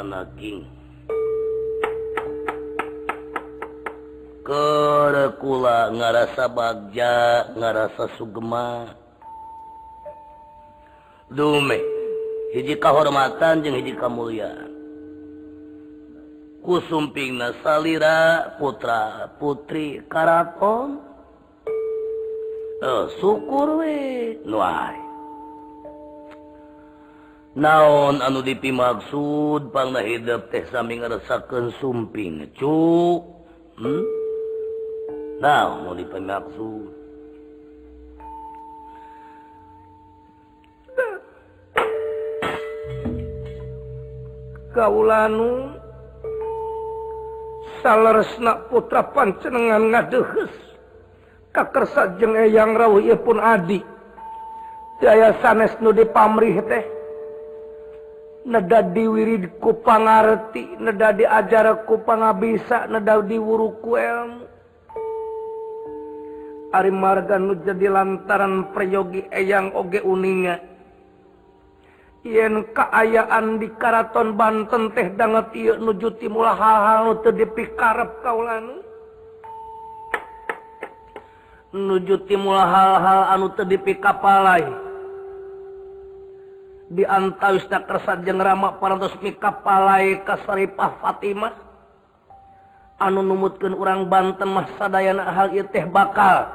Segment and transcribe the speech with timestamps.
[0.00, 0.64] anakking
[4.40, 7.14] kekula ngarasa bagja
[7.54, 8.88] ngarasa Sugema
[11.28, 11.78] dume
[12.56, 14.72] hiji kahormatan jeung hiji kamuliaan
[16.64, 21.00] kusumping na salira putra putri Karaton
[22.84, 23.96] eh, syukur we
[24.44, 24.99] nuai
[27.60, 33.20] naon anu dipi maksud pang hidup teh sami ngeresakan sumping cu?
[33.76, 34.04] Hmm?
[35.44, 36.88] naon anu dipi maksud?
[44.70, 45.74] Kaulanu
[47.82, 50.54] salresna putra pancenengan ngadehes
[51.50, 53.82] kakersa jeung eyang rawuh ieu pun adi.
[55.02, 56.99] Daya sanes nu dipamrih teh.
[58.46, 64.42] neda diwirid ku pangarti neda diajar ku pangabisa neda diwuru ku ilmu.
[66.70, 70.62] Ari marga nu jadi lantaran preyogi eyang oge uninga.
[72.22, 78.84] Yen kaayaan di karaton Banten teh banget ieu nuju timul hal-hal teu dipikarep kaulan
[81.72, 84.89] nuju timul hal-hal anu teu dipikapalai.
[86.90, 91.54] diantawisna kersat jeng rama parados mikapalai kasaripah Fatimah.
[93.00, 96.50] Anu numutkeun urang Banten mah sadayana hal ieu teh bakal.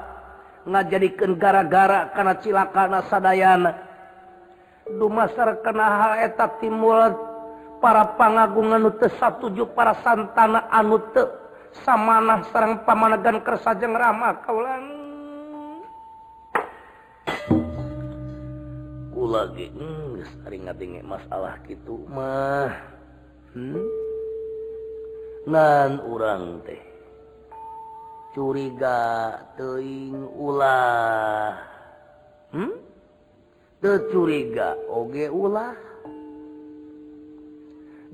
[0.67, 3.71] Ngajadikeun gara-gara kana cilakana sadayana.
[4.85, 7.17] Dumasar kana hal eta timulat
[7.81, 11.25] para pangagungan anu teu satuju para santana anu teu
[11.81, 14.94] samanah sareng pamanagan kersa jeung rama kaulan.
[19.25, 19.69] lagi.
[19.73, 20.21] Hmm,
[21.05, 22.73] masalah gitu mah.
[23.55, 24.05] Hmm?
[25.45, 26.81] nan urang teh
[28.33, 31.53] curiga teing ulah.
[32.51, 32.73] Hmm?
[34.09, 35.77] curiga oge ulah.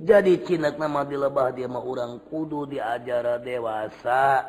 [0.02, 4.44] Jadi Cina nama di lebah dia mau orang kudu diajara dewasa.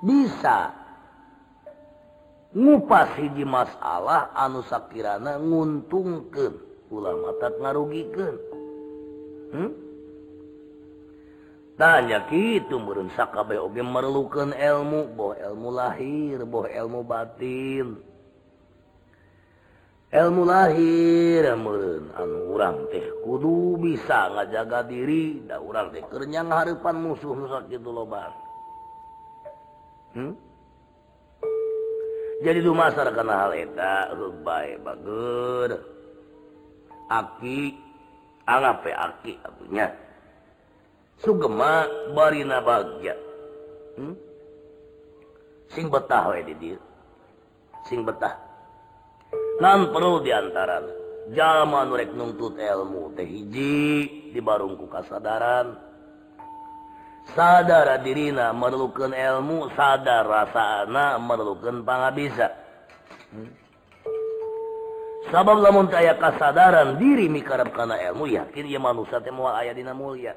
[0.00, 0.83] Bisa
[2.54, 6.54] ngupas hiji masalah anu Shakirana nguntungkan
[6.88, 8.34] ulama tak ngarugikan
[9.50, 9.70] hmm?
[11.74, 15.10] tanya gitu oge memerlukan ilmu.
[15.18, 17.98] Boh ilmu lahir boh ilmu batin.
[20.14, 25.42] Ilmu lahir anu orang teh kudu bisa ngajaga diri.
[25.42, 28.30] Dan orang keur ngarepan musuh nusak gitu loban
[30.14, 30.32] hmm?
[32.44, 35.80] jadi dumasar karena haleta rubai bager.
[37.08, 37.72] Aki
[38.44, 39.88] angape aki abunya
[41.24, 43.16] sugema barina bagja.
[43.94, 44.14] Hmm?
[45.74, 46.78] sing betah we di dia
[47.90, 48.38] sing betah.
[49.58, 50.82] Nan perlu diantara
[51.34, 53.74] jalma nurek nuntut ilmu teh hiji
[54.30, 55.83] di barungku kasadaran.
[57.32, 62.52] sadar dirina memerlukan ilmu sadar rasa anak memerlukan pan bisa
[63.32, 63.50] hmm.
[65.32, 69.96] sabab lamun aya kasadaran diri mikarab karena ilmu yakin ya manusia teh moal aya dina
[69.96, 70.36] mulia.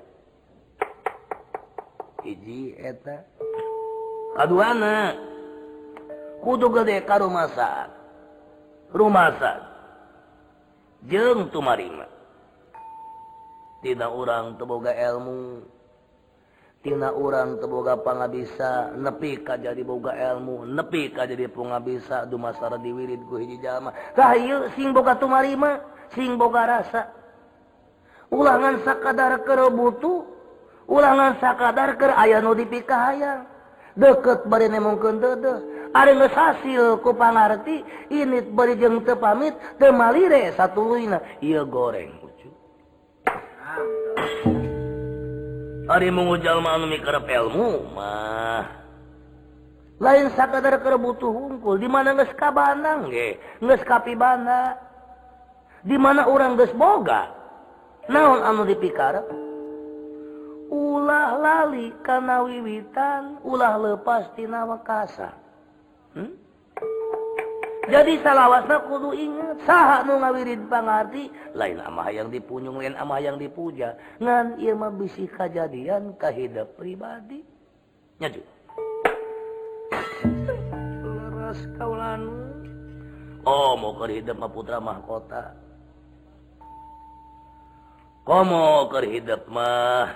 [2.24, 3.28] Hiji eta.
[4.36, 5.14] Kaduana.
[6.38, 7.90] Kudu gede ka rumasan
[8.94, 9.59] rumasan
[11.06, 12.08] jeung tumarima.
[13.84, 15.62] Tidak orang teboga ilmu.
[16.83, 22.25] tina orang teboga panga bisa nepi ka jadi boga ilmu nepi ka jadi punga bisa
[22.29, 23.93] dumasara diwirid ku hiji jalma.
[24.13, 25.81] Rahayu sing boga tumarima
[26.13, 27.09] sing boga rasa.
[28.29, 30.24] Ulangan sakadar keur butuh
[30.88, 33.47] ulangan sakadar keur aya nu dipikahayang.
[33.97, 35.57] Deket bari nemongkeun deudeuh
[35.89, 37.81] ari geus hasil ku pangarti
[38.13, 42.50] init bari jeung teu pamit teu malire satuluyna ieu goreng ucu
[45.88, 48.68] Ari mengujallma anu mikarep ilmu mah.
[49.98, 54.75] Lain sakadar kerebutuh hungkul di mana geus kabanang ge, geus kapibana.
[55.88, 57.31] Di mana urang geus boga.
[58.12, 59.25] Naon anu dipikarep?
[60.68, 65.31] Ulah lali kana wiwitan, ulah lepas tina wakasa.
[66.12, 66.36] Hmm?
[67.88, 69.56] Jadi salahwasna kudu ingat.
[69.63, 73.95] Sah nu ngawirid pangarti lain ama yang dipunyung lain ama yang dipuja.
[74.19, 77.44] Ngan ieu mah bisi kajadian ka hidup pribadi.
[78.19, 78.42] Nyaju.
[81.04, 82.22] Leres kaulan.
[83.48, 85.56] Oh mau ke hidup mah putra mahkota.
[88.28, 88.51] Kom
[88.92, 90.12] kehidup mah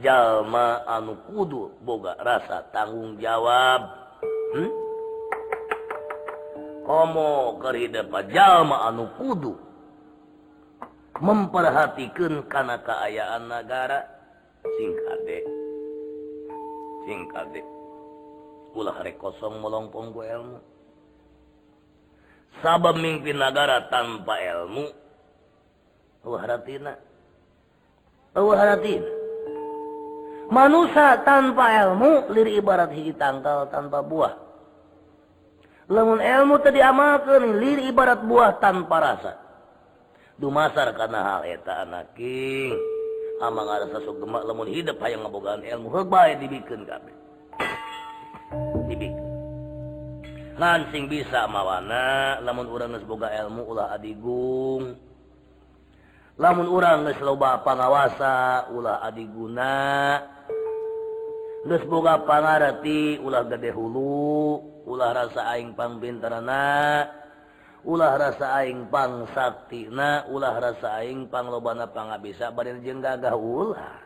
[0.00, 3.84] jalma anu kudu boga rasa tanggung jawab.
[4.56, 4.83] Hmm?
[6.84, 9.56] Omo kejallma anu kudu
[11.16, 14.04] memperhatikan karena keayaan negara.
[14.64, 15.44] Singkade
[17.04, 17.60] singkade
[18.72, 20.58] ulah hari kosong melongpong ku ilmu.
[22.64, 24.84] Sabab mimpi negara tanpa ilmu
[26.24, 26.96] ulah haratina.
[30.52, 34.43] Manusia tanpa ilmu lir ibarat hiji tangkal tanpa buah.
[35.88, 39.32] lemun ilmu tadi diamalkan liri ibarat buah tanpa rasa.
[40.34, 42.74] Dumasar karena hal eta anaking
[43.42, 47.14] amang rasa sugemak lamun hidup hayang ngabogaan ilmu hebay dibikin kabeh.
[48.86, 49.14] Dibikin.
[50.54, 54.94] Lansing bisa mawana lamun urang geus boga ilmu ulah adigung.
[56.38, 59.74] Lamun urang geus loba pangawasa ulah adiguna.
[61.64, 67.08] boga pangarti ulah gede hulu ulah rasa aing bintarana
[67.84, 73.96] ulah rasa aingpang Saktina ulah rasa aing lobanapang nggak bisa badan jeng gagah ulah.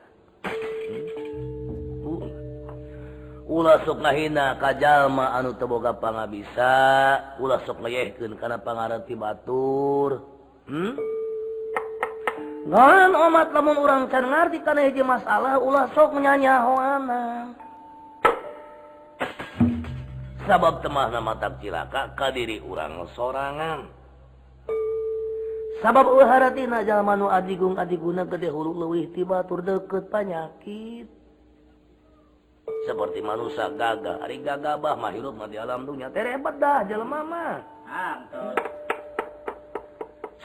[2.02, 2.26] Hmm.
[3.48, 6.74] Ulah sok ngahina kajallma anu teboga pan bisa
[7.40, 10.20] ulah sok leyehken kana pangarti batur.
[10.68, 10.98] Hmm?
[12.68, 17.56] Ngan omat lamun urang can di kana hiji masalah ulah sok menyanyahoana.
[20.44, 23.88] Sabab temah nama tak cilaka ka diri urang sorangan.
[25.80, 31.08] Sabab uharatina jalma nu adigung adiguna gede hulu leuwih tiba tur deukeut panyakit.
[32.84, 36.12] Seperti manusia gagah, ari gagabah mah hirup mah di alam dunia.
[36.12, 37.56] Terebat dah jelema mah.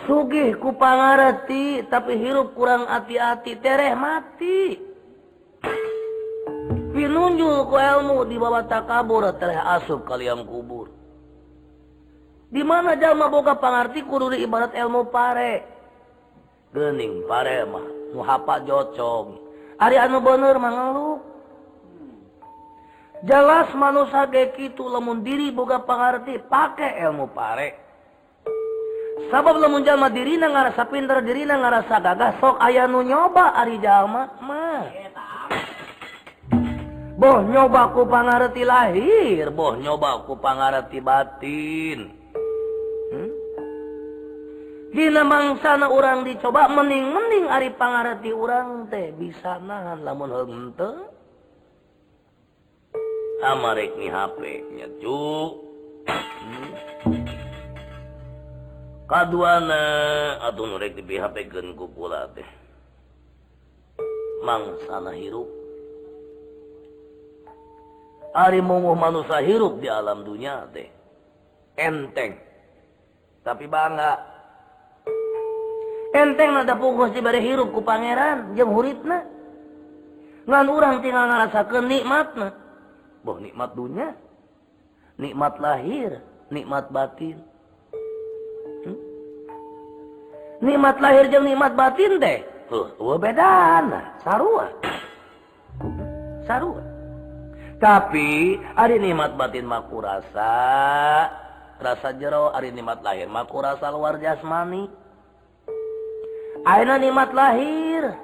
[0.05, 3.57] sugih ku kupangarti tapi hirup kurang hati-hati.
[3.61, 4.77] Tereh mati.
[6.93, 10.89] Pinunjul ku ilmu di bawah takabur tereh asup kalian kubur.
[12.53, 15.53] Di mana jalma boga pangarti kudu di ibarat ilmu pare.
[16.73, 19.41] Gening pare mah muhapa jocong.
[19.81, 21.33] Ari anu bener mangaluk
[23.23, 27.82] jelas manusia kayak gitu lemun diri boga pangarti pakai ilmu pare.
[29.29, 34.85] sabab lamunjallma dirina ngarasa pinter dirina ngarasa gagah sok aya nu nyoba ari jalma mah.
[37.13, 41.99] Boh nyoba ku pangarti lahir boh nyoba ku pangarti batin.
[43.13, 43.31] Hmm?
[44.93, 51.09] dina mangsana orang dicoba mening-mening ari pangarti urang teh bisa nahan lamun henteu
[53.43, 54.39] amarek ni HP
[54.77, 55.72] nya cuk.
[59.13, 59.83] kaduana
[60.41, 61.37] atau nurek di pihak
[61.77, 62.49] ku pula teh.
[64.41, 65.45] Mangsana hirup.
[68.33, 70.89] Ari mumuh manusia hirup di alam dunia teh.
[71.77, 72.41] Enteng.
[73.45, 74.17] Tapi bangga.
[76.17, 79.29] Enteng nada pungkus di bare hirup ku pangeran jeung huritna.
[80.49, 82.49] Ngan urang tinggal ngarasakeun nikmatna.
[83.21, 84.09] Boh nikmat dunia.
[85.21, 86.17] Nikmat lahir
[86.49, 87.52] nikmat batin.
[90.63, 92.39] nikmat lahir jeung nikmat batin teh.
[92.71, 94.71] Huh, bedana sarua.
[96.47, 96.81] Sarua.
[97.77, 100.55] Tapi ari nikmat batin maku rasa
[101.83, 104.87] rasa jero ari nikmat lahir maku rasa luar jasmani.
[106.63, 108.15] Aina nikmat lahir.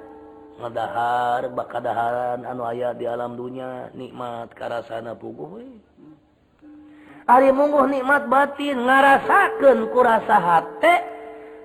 [0.60, 5.60] Ngadahar bakadaharan anu aya di alam dunia nikmat karasana puguh
[7.30, 11.19] ari mungguh nikmat batin ngarasakeun kurasa hate.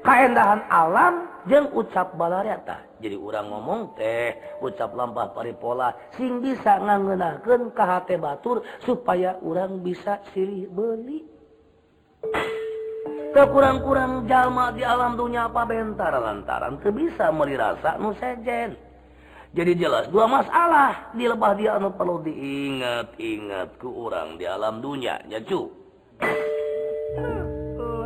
[0.05, 4.33] kaendahan alam jeung ucap balareta jadi urang ngomong teh
[4.63, 11.21] ucap lampah paripola sing bisa ngangenaken KHT Batur supaya orang bisa silih beli.
[13.35, 18.79] Kekurang-kurang jalma di alam dunia apa bentar lantaran ke bisa merirasa nu sejen.
[19.51, 25.19] Jadi jelas dua masalah di lebah dia anu perlu diingat-ingat ke orang di alam dunia
[25.27, 25.67] ya cu.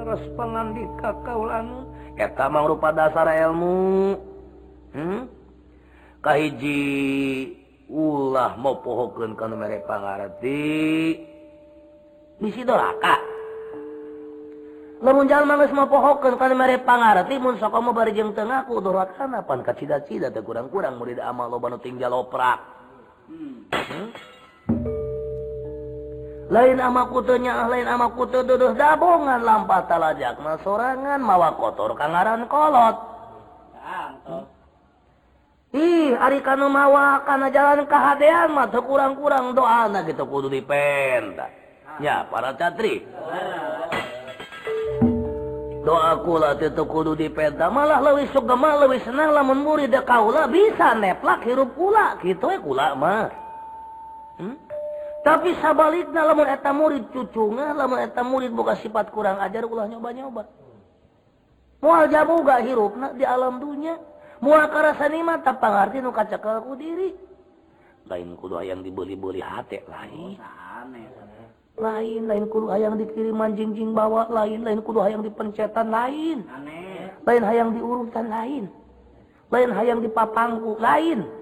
[0.09, 1.85] Pengandik kakau kaulan
[2.19, 4.19] eta mangrupa dasar ilmu
[4.91, 5.21] hmm?
[6.19, 6.83] kahiji
[7.87, 11.15] ulah mau pohokeun kana mere pangarti
[12.43, 13.15] misi doraka
[14.99, 18.83] lamun jalma geus mau pohokun kana mere pangarti mun sok mau bari jeung teu ngaku
[18.83, 22.59] doraka pan ka cida-cida teh kurang-kurang murid amal loba nu tinggal oprak
[23.31, 24.98] hmm.
[26.49, 32.97] lain ama kutunya lain ama kutu duduh dabongan lampa talajakna sorangan mawa kotor kangaran kolot.
[35.69, 41.45] Ih ari kanu mawa kana jalan kahadean mah teu kurang-kurang doana gitu kudu dipenta
[42.01, 43.05] ya para catri
[45.85, 51.45] doa kula teu kudu dipenta malah leuwih sugema leuwih senang lamun murid kaula bisa neplak
[51.45, 53.29] hirup kula kitu we kula mah.
[55.19, 60.43] tapi sabalikna lamun eta murid cucunga lamun eta murid buka sifat kurang ajar ulah nyoba-nyoba.
[61.79, 63.95] Mual jamu gak hirupna di alam dunia
[64.43, 67.15] moal karasa nikmat pangarti nu kacakalku diri.
[68.07, 70.39] Lain kudu yang dibeli-beli hati lain.
[71.79, 76.43] Lain lain kudu hayang dikirim anjing-jing bawa lain lain kudu hayang dipencetan lain.
[77.23, 78.67] Lain hayang diurutan lain.
[79.51, 81.38] Lain hayang dipapangku lain.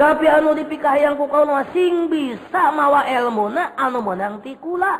[0.00, 1.44] tapi anu dipikahangku kau
[1.76, 4.96] sing bisa mawa elmu anu menang tikula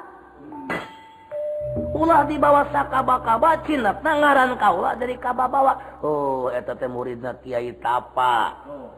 [1.97, 6.03] ulah dibawa sakaba-kaba cinak ngaran kaulah dari kababawa.
[6.03, 8.67] Oh eta teh muridna Kiai Tapa.
[8.67, 8.91] Oh,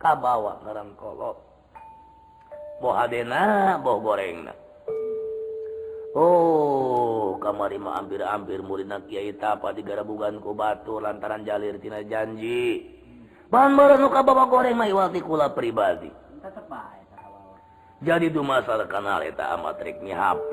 [0.00, 1.36] kabawa ngaran kolot
[2.78, 4.48] boh adena boh goreng
[6.16, 12.97] Oh kamari mah hampir-hampir muridna Kiai Tapa digarabuganku batu lantaran jalir tina janji.
[13.48, 16.12] muka ba goreng maiwati kula pribadi.
[17.98, 20.52] Jadi itu masalah kanal amatriknya HP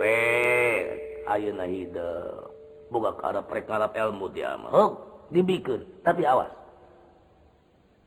[1.29, 1.69] Ayo na
[2.89, 4.97] buka ada perkara ilmu dia oh,
[5.29, 6.49] dibikin tapi awas.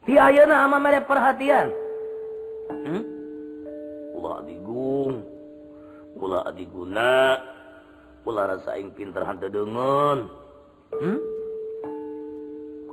[0.07, 1.69] Si Ayuna ama merek perhatian.
[2.71, 3.03] Hmm?
[4.15, 5.23] ulah digung.
[6.19, 6.51] Adiguna.
[6.55, 7.15] diguna.
[8.29, 8.45] Rasa
[8.77, 10.29] rasain pinter hantu dengen
[11.01, 11.19] hmm?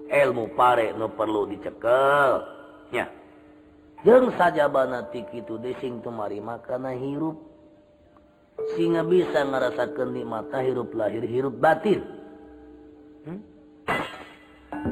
[0.10, 3.06] ilmu pare no perlu dicekelnya
[4.06, 7.42] jeng saja banatik itu desing tumari makana hirup.
[8.78, 12.00] Singa bisa ngerasakan nikmata hirup lahir hirup batin.
[13.26, 13.42] Hmm?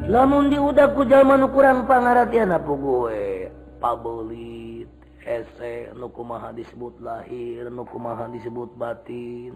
[0.09, 4.89] lamun di udahku zaman ukuran pangaratian apa gue pabelit
[5.21, 9.53] ese nukumaha disebut lahir nukumaha disebut batin.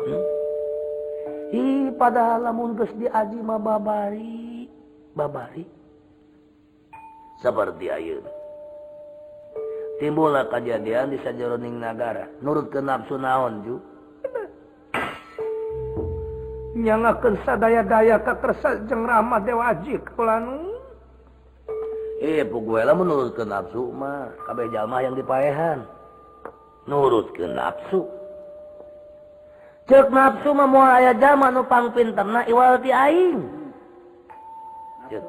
[0.00, 0.24] Hmm?
[1.54, 4.53] Hi, padahal lamun diajima babari.
[5.14, 5.64] babari.
[7.40, 8.22] Seperti Ayu
[10.02, 13.76] timbullah kejadian di sajaroning negara nurut ke nafsu naon ju?
[16.74, 20.74] Nyangakan sadaya-daya kakersa jeng rahmat dewa ajik kulanu
[22.18, 24.34] eh puguela menurut ke nafsu mah.
[24.48, 25.86] Kabeh jalma yang dipaehan.
[26.90, 28.08] Nurut ke nafsu.
[29.84, 33.63] Cek nafsu mah moal aya jalma nu pangpinterna iwal ti aing.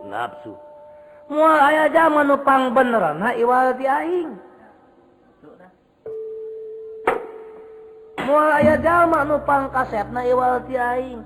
[0.07, 0.55] nafsu
[1.29, 4.29] moal aya zaman nupang beneran iwal ti aing.
[8.25, 11.21] Mua aya zaman nupang kaset na iwalati aing.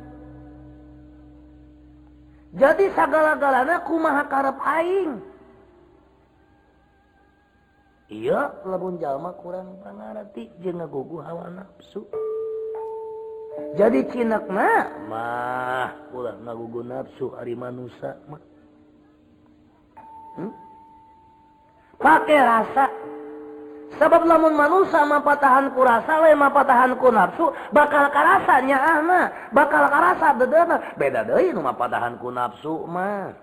[2.50, 5.22] Jadi segala-galana kumaha karep aing?
[8.10, 12.10] Iya lebun jalma kurang pangarti jeung ngagugu hawa nafsu
[13.76, 15.92] jadi cinak mah.
[16.12, 18.42] Ulah ngagugu nafsu ari manusa mah.
[20.40, 20.70] Hmm?
[22.00, 22.86] pakai rasa.
[24.00, 29.84] Sebab lamun manusia mah patahanku rasa we mah patahanku nafsu bakal karasanya ah, ana bakal
[29.92, 33.36] karasa dedana beda deui nu mah patahanku nafsu mah.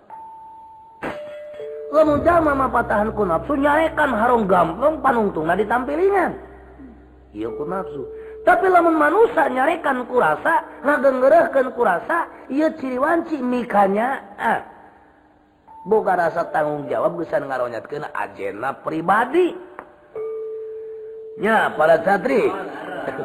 [1.92, 6.32] Lamun jalma mah patahanku nafsu nyarekan harong gampang panungtungna ditampilingan.
[7.37, 8.06] Ieu ku nafsu.
[8.47, 14.62] tapi lamun manusia nyarekan kurasa ngagenggerahkan kurasa ia ciri wanci mikanya ah.
[15.83, 19.50] boga rasa tanggung jawab bisa ngaronyatkan ajena pribadi
[21.43, 22.47] nya para satri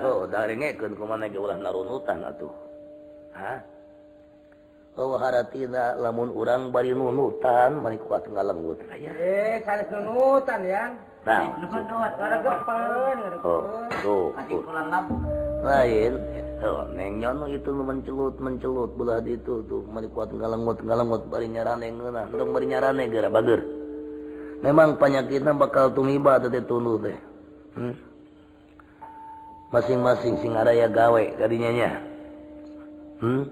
[0.01, 2.51] oh, dari ngekun kumana ke ulah narunutan atuh
[3.37, 3.61] ha
[4.99, 8.75] Oh haratina lamun urang bari nunutan mari kuat ngalembut.
[8.91, 10.99] Eh, sanes nunutan yang.
[11.21, 11.53] Nah,
[13.45, 13.61] oh,
[14.01, 14.33] tuh,
[15.61, 16.13] lain
[16.65, 22.25] oh, neng nyono itu mencelut mencelut belah itu tuh kuat ngalengut ngalengut bari nyarane ngeunah
[22.33, 23.61] tong bari nyarane gara bager
[24.65, 27.17] memang penyakitnya bakal tumiba teh tulu teh
[27.77, 27.93] hmm?
[29.69, 32.01] masing-masing sing araya gawe kadinya
[33.21, 33.43] hmm?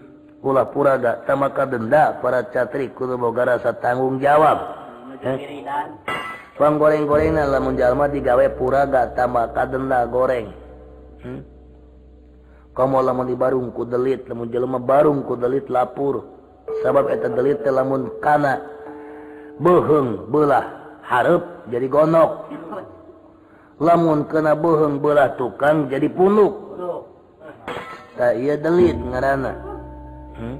[0.41, 4.57] ulah puraga tamaka denda para catri kudu boga rasa tanggung jawab.
[5.19, 5.35] Eh?
[6.59, 10.51] orang goreng-goreng lamunjallma digawe puragata maka denda goreng.
[11.23, 11.41] Hmm?
[12.79, 16.23] kamu lamun di barungku delit lamun jalma barung ku delit lapur.
[16.79, 18.59] Sabab eta delit lamun kana
[19.59, 20.63] beheng belah
[21.03, 22.51] harap jadi gonok.
[23.79, 26.71] Lamun kena beheng belah tukang jadi punuk.
[28.19, 29.53] Tak iya delit ngarana
[30.35, 30.55] hmm?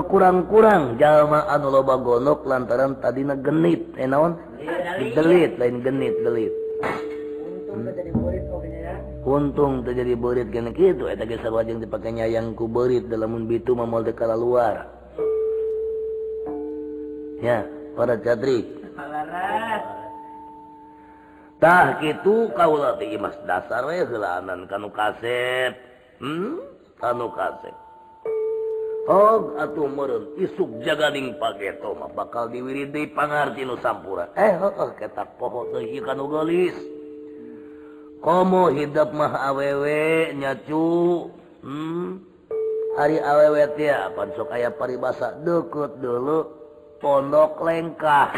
[0.00, 4.38] kurang-kurang jalma anu loba gonok lantaran tadi genit eh enaon
[5.16, 6.54] delit lain genit delit.
[9.22, 9.86] Untung hmm?
[9.86, 11.06] terjadi berit gen gitu
[11.54, 14.90] wajeng dipakainya yangku berit dalammun bitu memol dekala luar
[17.38, 17.62] ya
[17.94, 18.66] para catrikah
[22.02, 22.50] gitu
[22.98, 23.86] teh mas dasar
[24.66, 25.74] kanuep
[26.18, 26.72] hmm?
[27.02, 27.81] Kanu kasep.
[29.10, 34.30] Oh atuh merun isuk jagaling pageto mah bakal diwiridi pangarti nu sampura.
[34.38, 36.78] Eh heeh ketak poho teh ieu gelis
[38.22, 41.26] komo hidup mah awewe nyacu
[41.66, 42.22] hmm?
[42.94, 46.46] Hari awewe teh pan sok aya paribasa deket dulu
[47.02, 48.30] pondok lengkah.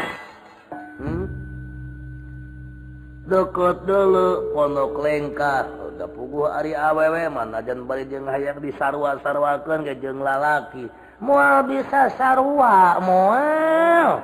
[3.25, 5.65] deket dulu pondok lengkar.
[5.95, 10.85] Udah puguh Ari awewe mana dan bari jeng hayang disarwa sarwakan ke jeng lalaki.
[11.23, 14.19] Mual bisa sarwa mual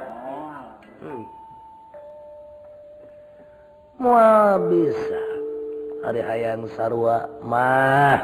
[0.99, 1.23] hmm.
[3.95, 5.21] mual bisa.
[6.11, 8.19] Ari hayang sarwa mah.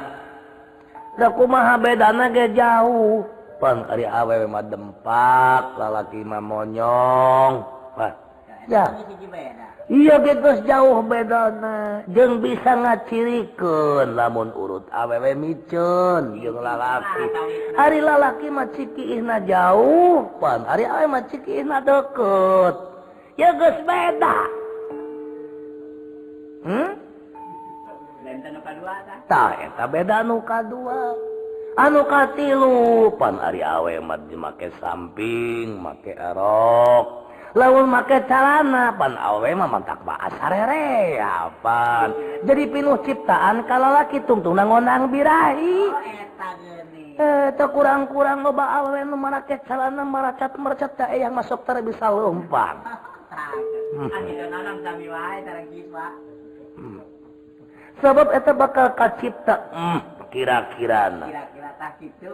[1.17, 3.25] Da kumaha bedana ge jauh.
[3.57, 7.53] Pan Ari awewe mah dempak lalaki mah monyong.
[7.97, 8.13] Mah.
[8.67, 8.91] Ya.
[9.87, 12.03] Iya bebas jauh bedana.
[12.11, 17.23] Jeng bisa ngacirikan lamun urut awewe micun jeng lalaki.
[17.79, 20.67] Hari lalaki mah cikihna jauh pan.
[20.67, 22.75] Hari awewe mah cikihna deket.
[23.39, 24.37] Ya geus beda.
[26.67, 26.91] Hmm?
[29.31, 31.15] Tah eta beda nu kadua.
[31.79, 33.39] Anu katilu pan.
[33.39, 37.26] Hari awewe mah make samping make erok.
[37.57, 42.13] laun make calana pan awe mah mantak bahasa rere apa
[42.45, 45.89] jadi pinuh ciptaan kalau laki tungtung ngonang birahi
[47.17, 51.81] eh tak kurang kurang loba awe nu marake calana maracat maracat teh yang masuk tara
[51.81, 52.77] bisa lompang
[57.97, 62.29] sebab eta bakal kacipta hmm, kira-kira kira-kira tah kitu.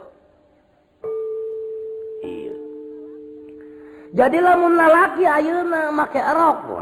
[2.19, 2.62] iya.
[4.13, 6.69] Jadi lamun lalaki ayeuna make erok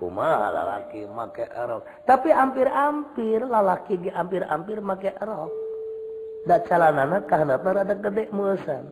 [0.00, 1.84] kumaha lalaki make erok.
[2.08, 5.52] Tapi hampir-hampir lalaki ge hampir-hampir make erok.
[6.48, 8.88] Da calanana kahanapna rada gede meusan.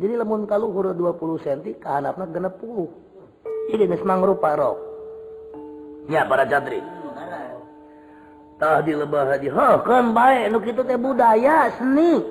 [0.00, 3.68] Jadi lamun kaluhur 20 cm kahanapna 60.
[3.68, 4.80] Jadi geus mangrupa rok.
[6.08, 6.80] Ya para jadri.
[8.56, 9.52] Tah di lebah haji.
[9.52, 12.24] Hah kan bae nu kitu teh budaya seni.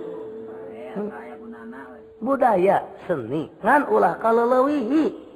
[2.22, 3.50] budaya seni.
[3.66, 5.34] Ngan ulah kalau lewihi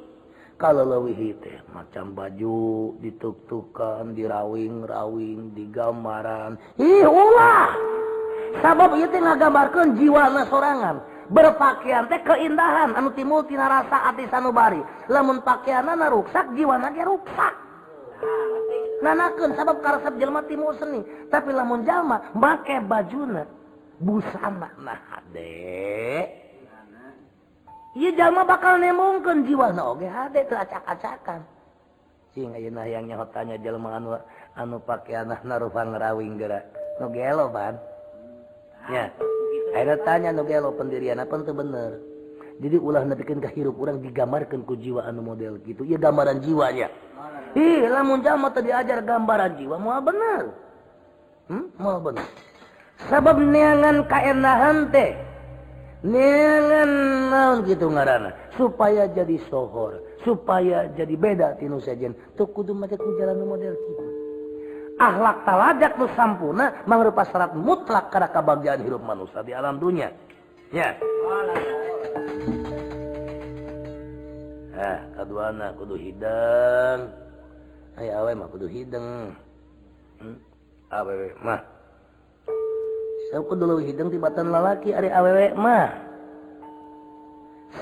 [0.56, 7.76] kalau lewihi teh macam baju dituktukan dirawing-rawing digambaran ih ulah!
[8.64, 11.04] Sabab itu ngagambarkan jiwa na sorangan.
[11.28, 14.80] Berpakaian teh keindahan anu timul tina rasa ati sanubari.
[15.12, 17.54] Lamun pakaianana ruksak jiwa na ruksak.
[19.04, 21.04] Nanakeun sabab karesep jelema timul seni.
[21.28, 23.44] Tapi lamun jalma make bajuna
[24.00, 24.72] busana.
[24.80, 26.45] Nah dek
[27.96, 29.72] Ijallma bakal nemungken jiwa
[30.36, 31.48] teu acak-acakan.
[32.36, 34.20] Sing hayang nyahotanya jelema anu
[34.60, 36.36] anu pakai anak narupang rawing
[37.00, 37.80] Nu gelo ban.
[38.84, 39.06] Ah, ya.
[39.76, 42.04] Ayeuna tanya nogelo pendirian apa teu bener?
[42.60, 46.92] Jadi ulah nepikeun ka hirup urang digambarkeun ku jiwa anu model gitu Ieu gambaran jiwanya.
[47.56, 50.44] Ih lamun jalma teu diajar gambaran jiwa moal bener.
[51.48, 51.72] Hmm?
[51.80, 52.28] moal bener.
[53.08, 55.25] Sabab neangan kaenahan teh
[56.06, 59.98] naon gitu ngaran supaya jadi sohor.
[60.22, 64.06] Supaya jadi beda tinu saja tuh kudu make ku jalan model kita
[64.96, 70.12] akhlak taladak nu sampuna mangrupa syarat mutlak kada kabagjaan hidup manusia di alam dunia.
[70.72, 70.96] Ya.
[74.76, 77.12] Eh kaduana kudu hidang.
[77.96, 79.32] Aya awe mah kudu hidang
[80.20, 80.38] hmm?
[80.92, 81.14] awe
[81.44, 81.75] mah.
[83.44, 85.92] Dulu hidung tibatan lalaki ari awewe mah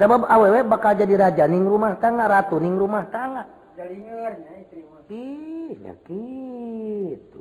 [0.02, 3.46] sebab awewe bakal jadi raja ning rumah tangga ratu ning rumah tangga.
[5.14, 7.40] Ih gitu.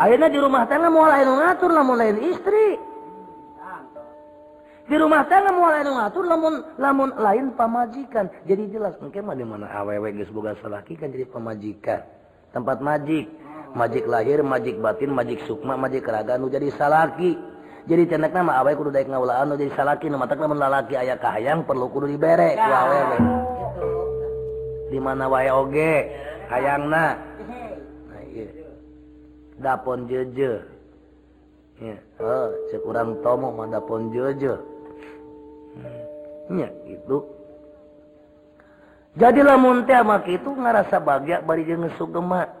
[0.00, 2.80] Akhirnya di rumah tangga mau lain ngatur lah mau lain istri.
[4.88, 8.32] Di rumah tangga mau lain ngatur lamun lamun lain pamajikan.
[8.48, 12.00] Jadi jelas mungkin mana mana awewe geus boga salaki kan jadi pamajikan.
[12.56, 13.28] Tempat majik
[13.74, 17.38] majik lahir majik batin majik Sukma majik keraganu jadi salaki.
[17.88, 21.64] Jadi cenek nama awai kudu daik nu jadi salaki nu matak lamun lalaki aya kahayang
[21.64, 23.18] perlu kudu dibere ku awewe
[24.90, 26.10] di mana wae oge?
[26.50, 27.14] Hayangna.
[28.10, 28.50] Nah ieu
[29.62, 30.60] dapon jeje.
[31.80, 32.84] Ya oh cek
[33.22, 34.58] tomo mah dapon jeje.
[35.78, 37.24] Hmm, Nya gitu.
[39.14, 42.59] Jadilah muntah mah itu ngerasa bahagia bari jeung gemak.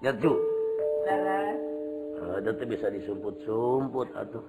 [0.00, 0.36] jatuh
[1.08, 4.40] eh, uh, bisa disumput-sumput atuh.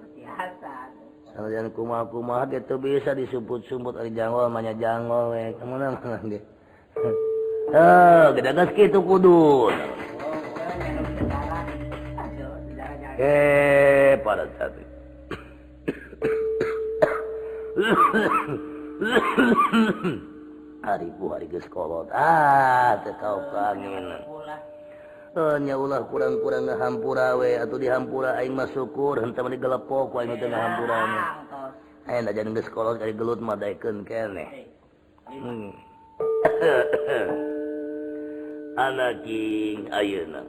[1.32, 4.00] Saljan kuma-kuma itu bisa disumput-sumput.
[4.00, 6.42] Ari jangol manya jangol we kemana mana deh
[7.72, 9.72] eh gede gas gitu kudu
[13.16, 14.84] eh pada tadi.
[20.86, 22.08] hari bu hari geus kolot.
[22.12, 24.20] ah tetap kangen
[25.36, 31.20] nyaulah kurang-kurang ngahampurawe atau dihampura aing mah syukur hentam di gelepok aing teh ngahampurane.
[32.04, 34.68] Aya da jan geus kolot kali gelut mah daekeun keneh.
[35.30, 35.72] Hmm.
[38.84, 40.44] Anaking ayeuna.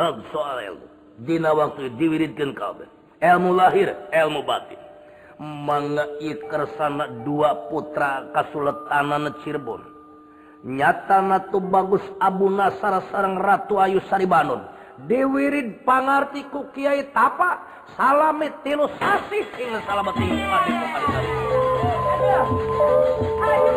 [0.00, 0.86] Hab soal ilmu.
[1.28, 2.88] Dina waktu diwiridkeun kabeh.
[3.20, 4.80] Ilmu lahir, ilmu batin.
[5.42, 6.08] Mangga
[6.48, 9.91] kersana dua putra kasuletanan Cirebon.
[10.62, 14.62] nyatana natu bagus Abu Nasar sarang Ratu Ayu Saribanun
[15.10, 17.66] diwirid pangarti ku Kyai tapa
[17.98, 20.78] salami tilu sasih ing salamati adik
[23.42, 23.74] Ayu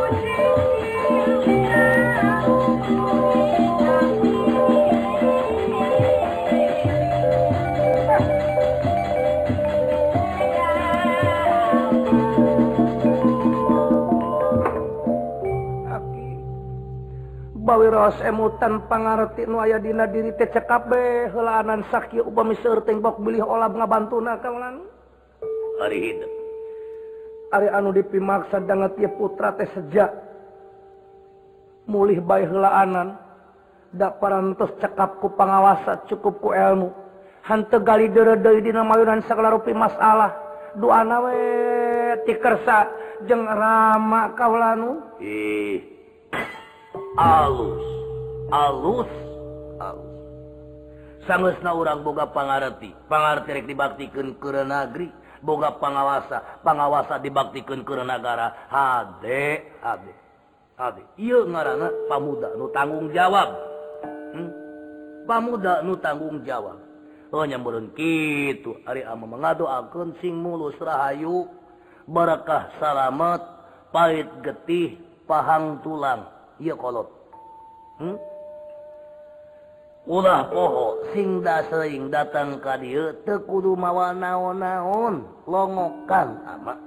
[17.66, 20.94] bawiros emutan pangarti nu aya dina diri teh cekap
[21.34, 24.86] helaanan sakit upami seueur tembok bilih olah ngabantunan kaulan
[25.82, 26.32] hari hidup
[27.50, 30.14] hari anu dipimaksa dengan tiap putra teh sejak
[31.90, 33.18] mulih bayi helaanan
[33.90, 36.94] dak parantos cekap ku pangawasa cukup ku ilmu
[37.46, 40.34] hante gali deure dina mayunan sakalarupi masalah.
[40.76, 41.40] Duana we
[42.28, 42.92] tikersa
[43.24, 45.95] jeung rama kaulanu ih.
[47.16, 47.86] a alus
[48.52, 49.12] alus
[49.80, 50.16] alus
[51.24, 55.08] sangus na urang boga pangarti pangartirek dibaktikan ke negeri
[55.40, 59.26] boga pengawasa pengawasa dibaktikan ke negara HD
[59.80, 60.08] HD
[60.76, 63.50] HD iya ngarana pamuda nu tanggung jawab.
[64.36, 64.50] Hmm?
[65.24, 66.84] pamuda nu tanggung jawab.
[67.32, 71.48] Oh nyamurun gitu hari ama mengadoakan sing mulus rahayu.
[72.06, 73.42] Barakah salamet
[73.96, 76.35] pahit getih pahang tulang.
[76.58, 77.08] kolot
[78.00, 78.18] hmm?
[80.06, 86.86] ulah poho singda sering datang ka dia tekudu mawa naon-naon longokan ama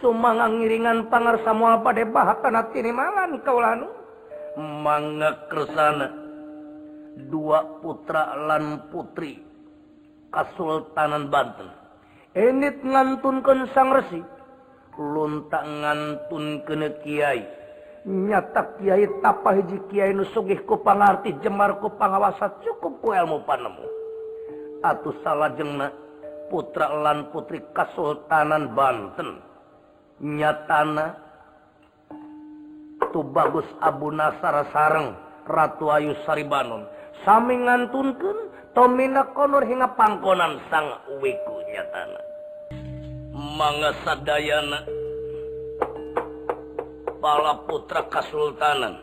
[0.00, 3.86] sumanga ngiringan pangar semua pada bahkan hati ini malan kaulanu.
[4.58, 6.10] Mangga kersana
[7.30, 9.42] dua putra lan putri.
[10.28, 11.72] Kasultanan Banten.
[12.36, 14.20] Enit ngantunkan sang resi.
[14.98, 17.40] luntak ngantun kene Kyai
[18.08, 23.46] nyata Kyai tapa hiji Kyai nu sugih ku pangarti jemar ku pangawasa cukup ku ilmu
[23.46, 23.86] panemu.
[24.82, 25.90] Atuh salajengna
[26.50, 29.42] putra lan putri kasultanan Banten.
[30.18, 31.14] Nyatana
[33.14, 35.14] tu bagus Abu Nasar sareng
[35.46, 36.86] Ratu Ayu Saribanon.
[37.22, 40.86] Sami ngantunkeun tomina konor hingga pangkonan sang
[41.22, 42.17] wiku nyatana.
[43.38, 44.82] mangasadayana
[47.22, 48.98] pala putra Kasultanan.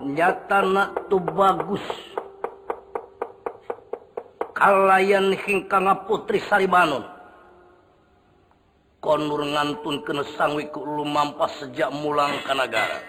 [0.00, 1.84] Nyatana tu bagus.
[4.52, 7.04] Kalayan hingkanga putri Saribanon.
[9.00, 13.00] Konur ngantun kena sangwiku lumampas sejak mulang ka nagara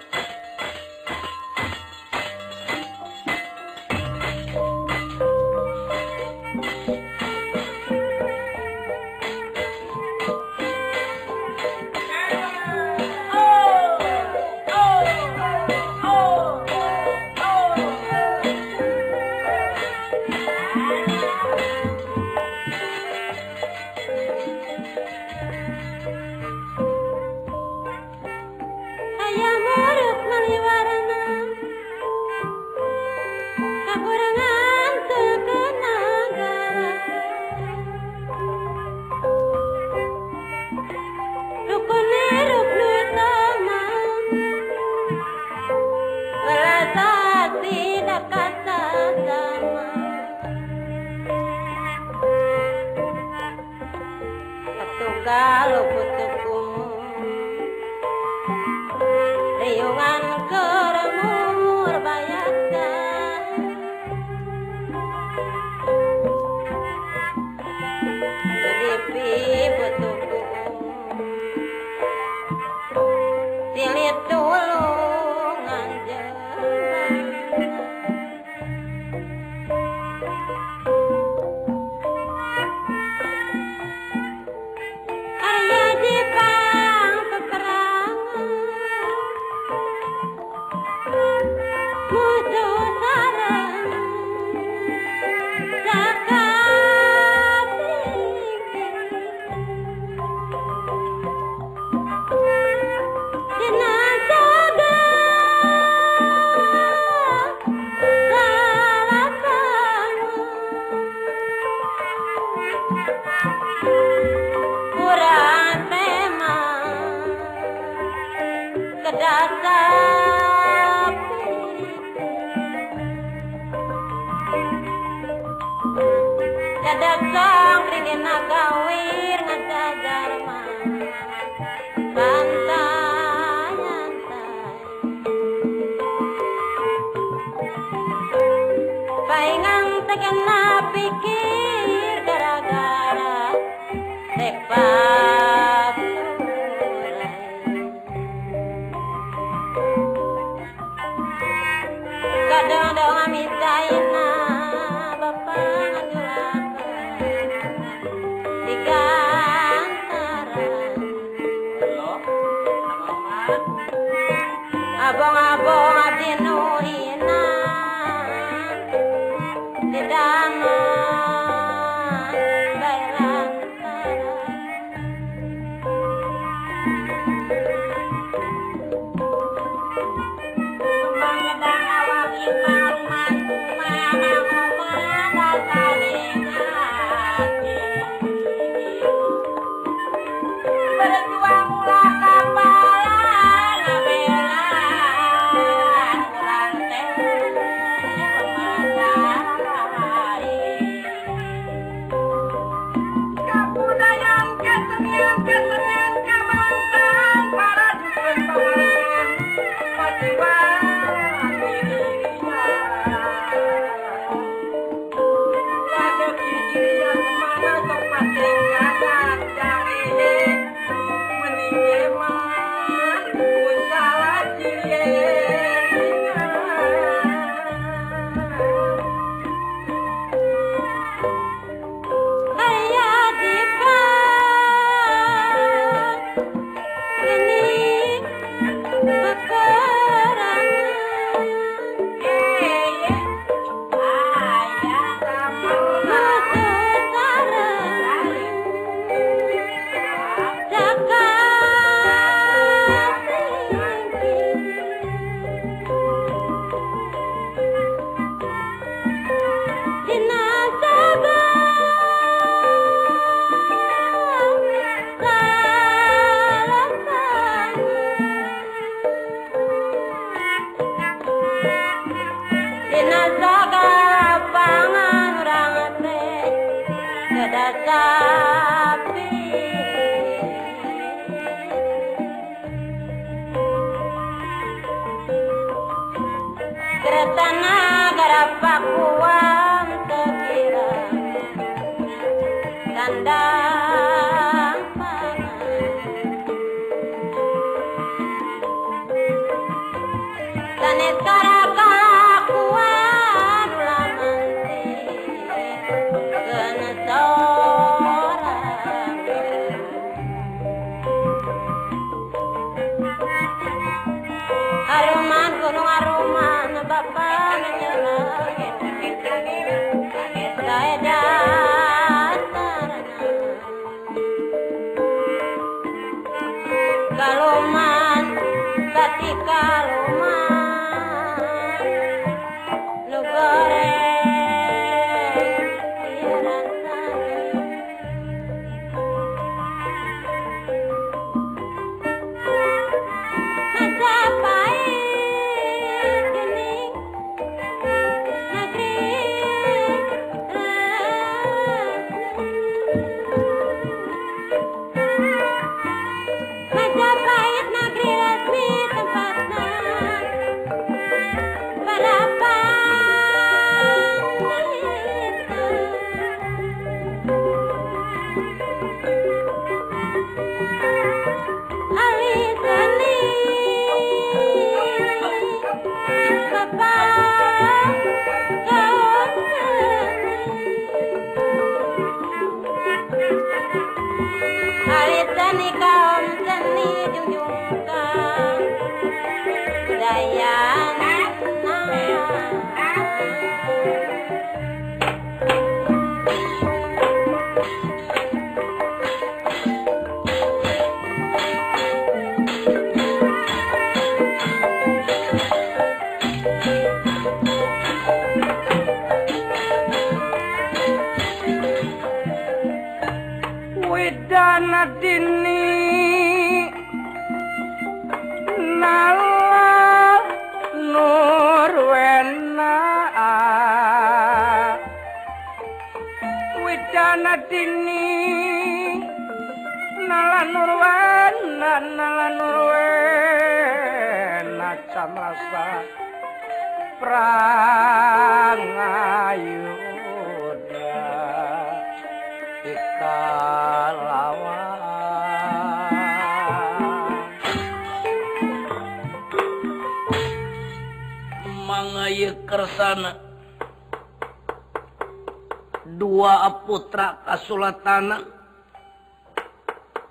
[457.99, 458.21] anak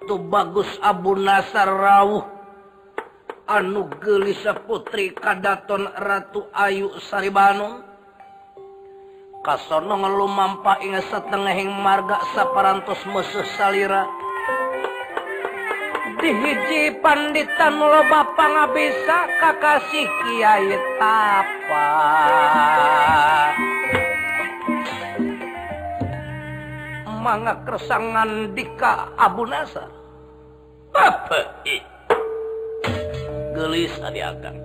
[0.04, 2.40] tuh bagus Abu Nasar rawuh
[3.50, 7.82] anu gelisah putri kadaton Ratu Ayu Saribanu.
[9.40, 14.04] Kasono ngelu mampa ingat setengahing marga saparantos musuh salira.
[16.20, 21.88] Dihiji panditan loba pangabisa kakasih kiai tapa.
[27.20, 29.92] manga kersangan dika Abu Nasar
[33.52, 34.56] gelis Akang.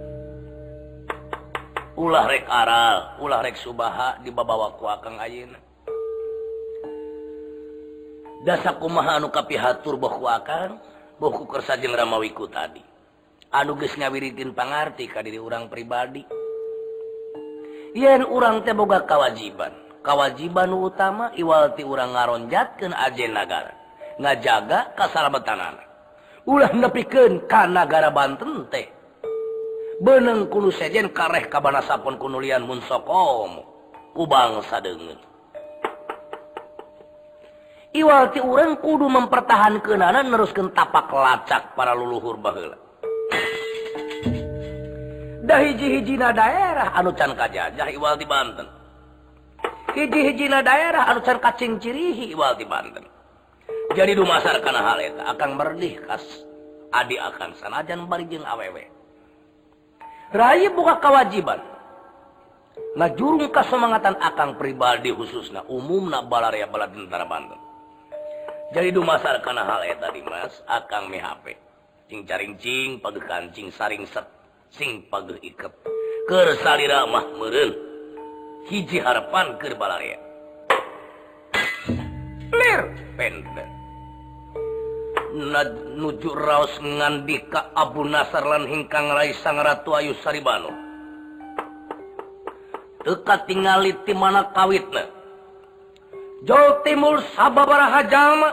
[2.00, 5.60] ulah rek aral ulah rek Subaha di babawa kuakang ayeuna.
[8.48, 10.80] Dasa kumaha anu kapihatur boh kuakang
[11.20, 12.84] boh kukersa jeung Ramawiku tadi.
[13.52, 16.24] Anu geus ngawiritin pangarti ka diri urang pribadi.
[17.96, 19.85] Yen urang teh boga kawajiban.
[20.06, 23.74] kawajiban utama Iwalti urang ngaronjatkan Ajen nagara.
[24.22, 25.82] Ngajaga kesalamatan
[26.46, 28.86] ulah nepiken Kanagara Banten teh.
[30.00, 33.66] Beneng kulu sejen kareh kabana sapun kunulian munsokom
[34.16, 35.20] deungeun.
[37.96, 42.76] Iwal Iwalti urang kudu mempertahankan anak neruskan tapak lacak para leluhur baheula.
[45.46, 48.85] Dahi hiji-hijina daerah anu can kajajah Iwalti Banten.
[49.96, 53.08] hiji-hijina daerah anusan kacing cirihi wal di Banten.
[53.96, 56.26] Jadi dumasar karena hal itu akan berdih kas.
[56.92, 58.88] Adi akan sanajan barijin awewe.
[60.32, 61.60] Rai buka kewajiban.
[62.96, 67.60] Nah jurung kesemangatan akan pribadi khususnya umum nak balaria balad tentara Banten.
[68.76, 71.12] Jadi dumasar karena hal itu tadi mas akan
[72.06, 74.26] cing caring cing pagekan cing saring set
[74.74, 75.72] sing pageh ikat
[76.28, 77.85] kersalira mah meureun.
[78.66, 80.18] hiji Harpan Kerbalaya
[85.96, 90.72] nuju Raos ngandika Abu Nasarlan hingkang Rai Sang Ratu Ayu Saribano.
[93.06, 95.06] Teka tinggal di mana kawitna
[96.42, 98.50] Jawa Timur sababaraha jalma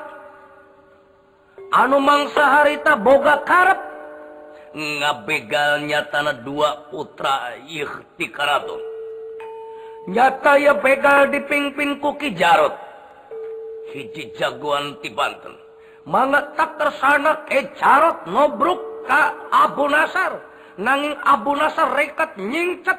[1.73, 3.81] anu mangsa harita boga karep
[4.77, 8.92] ngabegalnya tanah dua putra ikhtikaraton
[10.11, 12.75] nyata ya begal dipingpin kuki Jarot
[13.93, 15.55] hiji jagoan ti Banten.
[16.57, 20.43] Tak tersana ke carot ngobruk ka Abu Nasar.
[20.81, 22.97] Nanging Abu Nasar rekat nyingcet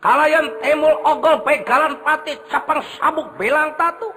[0.00, 4.08] kalayan temul ogol pegalan pati capang sabuk belang tatu.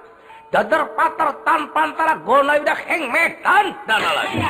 [0.50, 3.70] Dadar patar tanpa antara gona udah heng medan.
[3.86, 4.42] Dan lagi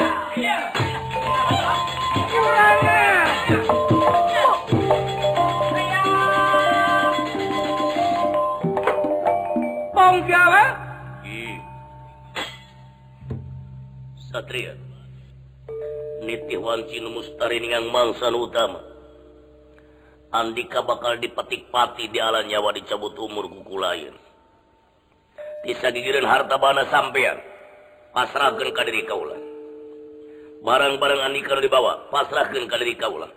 [14.31, 14.75] Satria
[16.23, 18.79] nitihwanci mustari yang mangsan utama
[20.31, 24.15] Andika bakal dipetik-pati di alan nyawa dicabut umur kuku lain
[25.67, 27.43] bisa digirin harta bana sampeyan
[28.15, 29.39] pasrahkan ke diri kaulah
[30.63, 33.31] barang-barang Andika dibawa pasrahkan ke diri kaulah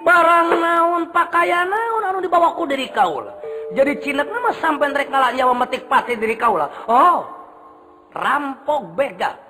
[0.00, 3.36] barang naun pakaian naun anu dibawaku diri kaulah
[3.76, 7.26] jadi cinek nama sampean rek ngalah nyawa metik pati diri kaula oh
[8.14, 9.48] rampok begal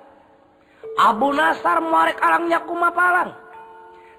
[0.99, 3.31] Abu Nasar muarek alangnya kuma palang.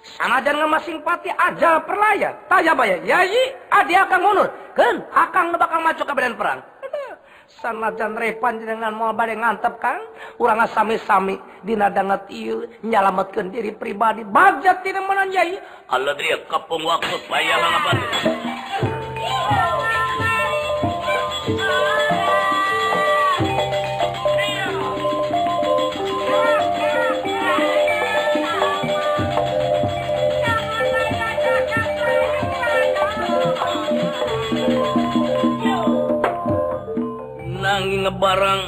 [0.01, 2.33] Sanajan ngemasing pati ajal perlaya.
[2.49, 2.97] Taya baya.
[3.05, 4.49] Yayi adi akan mundur.
[4.73, 6.61] Kan akang bakal maju ke badan perang.
[7.61, 10.01] Sanajan repan dengan mau bade ngantep kan.
[10.41, 14.25] Urang sami-sami dina dangat ieu nyalametkeun diri pribadi.
[14.25, 15.61] Bajat tidak menanjai.
[15.93, 17.91] Allah dia kapung waktu bayalan apa
[38.11, 38.63] ngebarang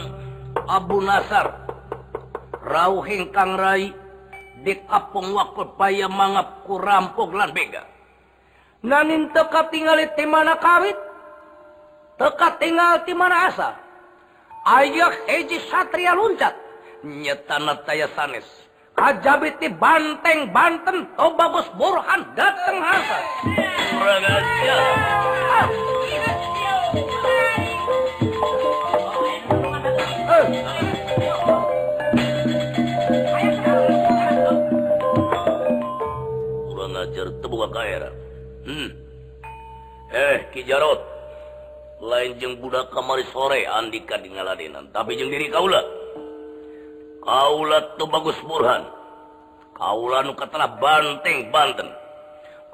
[0.65, 1.47] Abu Nasar
[2.63, 3.91] Rauhing Kang Rai
[4.63, 7.83] dik apung wakul paya mangap ku rampok lan bega.
[8.87, 11.12] Nanin teka tingali timana kawit
[12.23, 13.75] teka tinggal di mana asa.
[14.63, 16.55] ayah eji satria luncat.
[17.03, 18.47] Nyetana taya sanis
[18.95, 21.09] Kajabit di banteng banten.
[21.19, 23.19] Toba bos burhan dateng hasa.
[36.71, 38.11] Kurang ajar tebuka kaera.
[38.69, 38.91] Hmm.
[40.13, 41.12] Eh, Kijarot.
[42.03, 44.91] lain jeng budak kamari sore Andika di ngaladenan.
[44.91, 45.79] Tapi jeng diri kaula
[47.23, 48.83] kaula tuh bagus Burhan.
[49.79, 51.89] Kaula nu katalah banteng Banten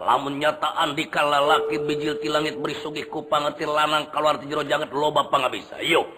[0.00, 4.64] lamun nyata Andika lalaki bijil ti langit beri sugih ku pangetir lanang keluar ti jero
[4.64, 5.76] janget loba pangabisa.
[5.84, 6.08] Yuk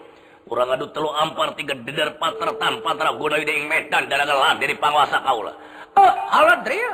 [0.47, 5.21] kurang adu telu ampar tiga dedar patertan patara goda deing medan dan agak dari penguasa
[5.23, 5.53] kaula
[5.95, 6.91] oh, eh, aladria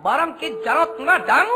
[0.00, 1.48] barang ki jarot ngadang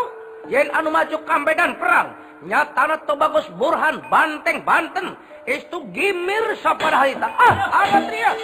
[0.51, 2.09] yen anu maju kambedan perang.
[2.45, 5.17] nyata atau bagus Burhan Banteng Banten.
[5.49, 7.25] Itu gimir pada harita.
[7.41, 7.55] Ah,
[7.89, 8.37] ada teriak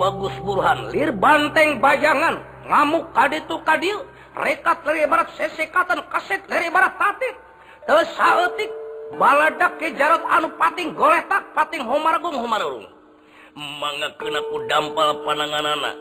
[0.00, 0.78] bagus Burhan.
[0.88, 7.36] Lir banteng bajangan ngamuk kadi itu kadil rekat dari barat sesekatan kaset dari barat tatik.
[7.84, 8.79] Terus saeutik
[9.18, 12.86] baladak ke Jarot anu pating goletak tak pating Homargung Homarung
[13.56, 15.96] manga kenaku dampal panangan anak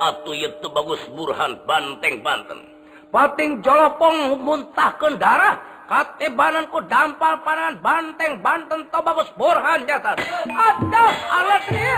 [0.00, 2.64] atau itu bagus Burhan Banteng Banten.
[3.12, 5.60] Pating jolopong muntah darah
[5.90, 10.16] kate bananku dampal panangan Banteng Banten to bagus Burhan jatan.
[10.48, 11.96] Ada alatnya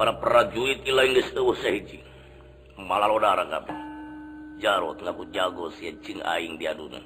[0.00, 0.80] para prajurit
[2.80, 3.12] malah
[4.60, 7.04] Jarot ngaku jago si cing aing diadunan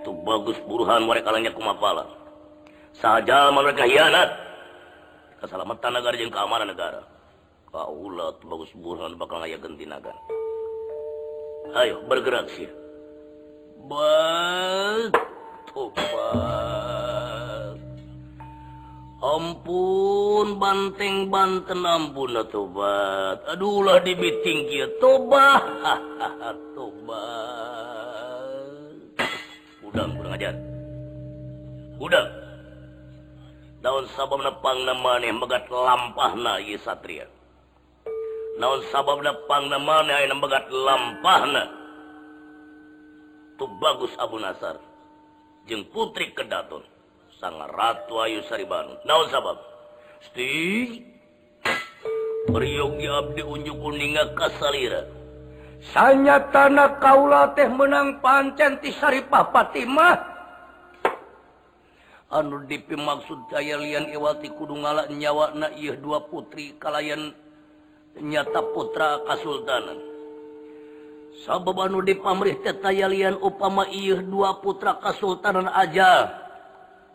[0.00, 2.08] tuh bagus buruhan mereka kalanya kumapala.
[2.96, 4.32] Saja mereka hianat
[5.44, 7.04] keselamatan negara jeung keamanan negara.
[7.68, 10.16] Kaulah tuh bagus buruhan bakal ngaya ganti naga.
[11.70, 12.66] Ayo bergerak sih
[13.86, 15.20] Batupan
[19.20, 23.44] ampun banteng Banten ampun tobat.
[23.52, 24.68] Aduhlah dibiting
[24.98, 25.60] toba
[26.72, 27.26] toba
[29.84, 30.56] udang kurang ajar.
[32.00, 32.26] Udah
[33.84, 37.28] daun sabab nepang nama nih megat lampah na iya satria.
[38.56, 41.64] Daun sabab nepang nama nih megat lampah na.
[43.60, 44.80] Tuh bagus Abu Nasar.
[45.68, 46.80] Jeng putri kedaton
[47.40, 49.00] sang Ratu Ayu Saribanu.
[49.08, 49.56] Naon sabab?
[50.28, 50.52] Sti
[52.52, 55.08] Priyogi abdi unjuk kuninga kasalira.
[55.96, 60.28] Sanyatana kaula teh menang pancen ti Saripah Fatimah
[62.30, 67.34] Anu dipimaksud daya lian iwati kudu ngalak nyawa na iya dua putri kalayan
[68.14, 69.98] nyata putra kasultanan.
[71.42, 76.30] Sabab anu dipamrih teh daya lian upama iya dua putra kasultanan aja.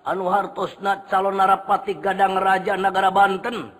[0.05, 3.73] anu hartosna calon narapati gadang raja negara Banten.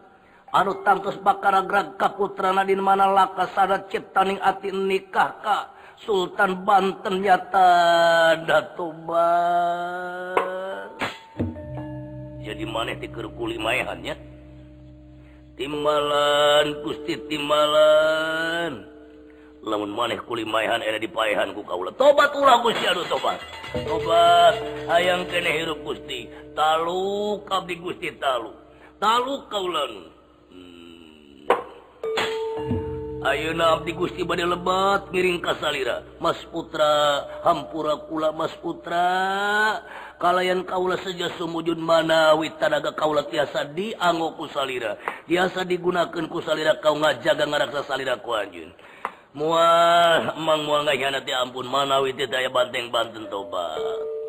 [0.56, 5.70] Anu tangtus bakaragrag kaputra Nadin mana laka sadat ciptaning ati nikah ka
[6.00, 7.68] Sultan Banten nyata
[8.48, 10.36] datuban
[12.46, 14.16] jadi maneh dikerkuli mayahannya
[15.58, 18.95] timbalan gusti timbalan.
[19.66, 21.89] lamun maneh kulimahan era dipaehan ku kaula.
[21.97, 23.41] Tobat ulah Gusti aduh tobat.
[23.74, 24.55] Tobat
[24.86, 26.30] hayang kene hirup Gusti.
[26.53, 28.53] Talu kabdi Gusti talu.
[29.01, 29.93] Talu kaulan.
[30.53, 31.49] Hmm.
[33.26, 39.82] Ayeuna abdi Gusti bade lebat ngiring ka salira Mas Putra hampura kula Mas Putra.
[40.22, 44.95] Kalayan kaula seja sumujud manawi tanaga kaula tiasa dianggo ku salira.
[45.26, 48.72] Tiasa digunakeun ku salira kau ngajaga ngaraksa salira ku anjeun.
[49.36, 50.88] muaangpun
[51.68, 53.76] manawiti daya banteng Banten toba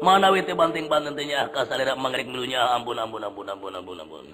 [0.02, 4.26] manawiti banteng mangrik dulunya ampun ampun ampun ampun ampun ampun.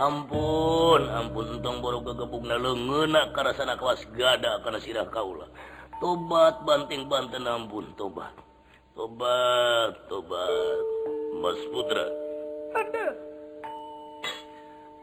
[0.00, 5.44] Ampun ampun entong baru kegebung lengenak karena sana kelas gada karena sirah Kaula.
[6.00, 8.32] Tobat banteng Banten ampun tobat.
[8.96, 10.84] Tobat tobat.
[11.40, 12.06] Mas Putra.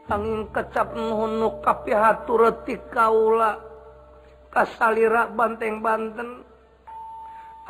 [0.08, 3.67] Angin kecap nuhun kapi hatur reti Kaula.
[4.58, 6.42] kasalira Banteng Banten.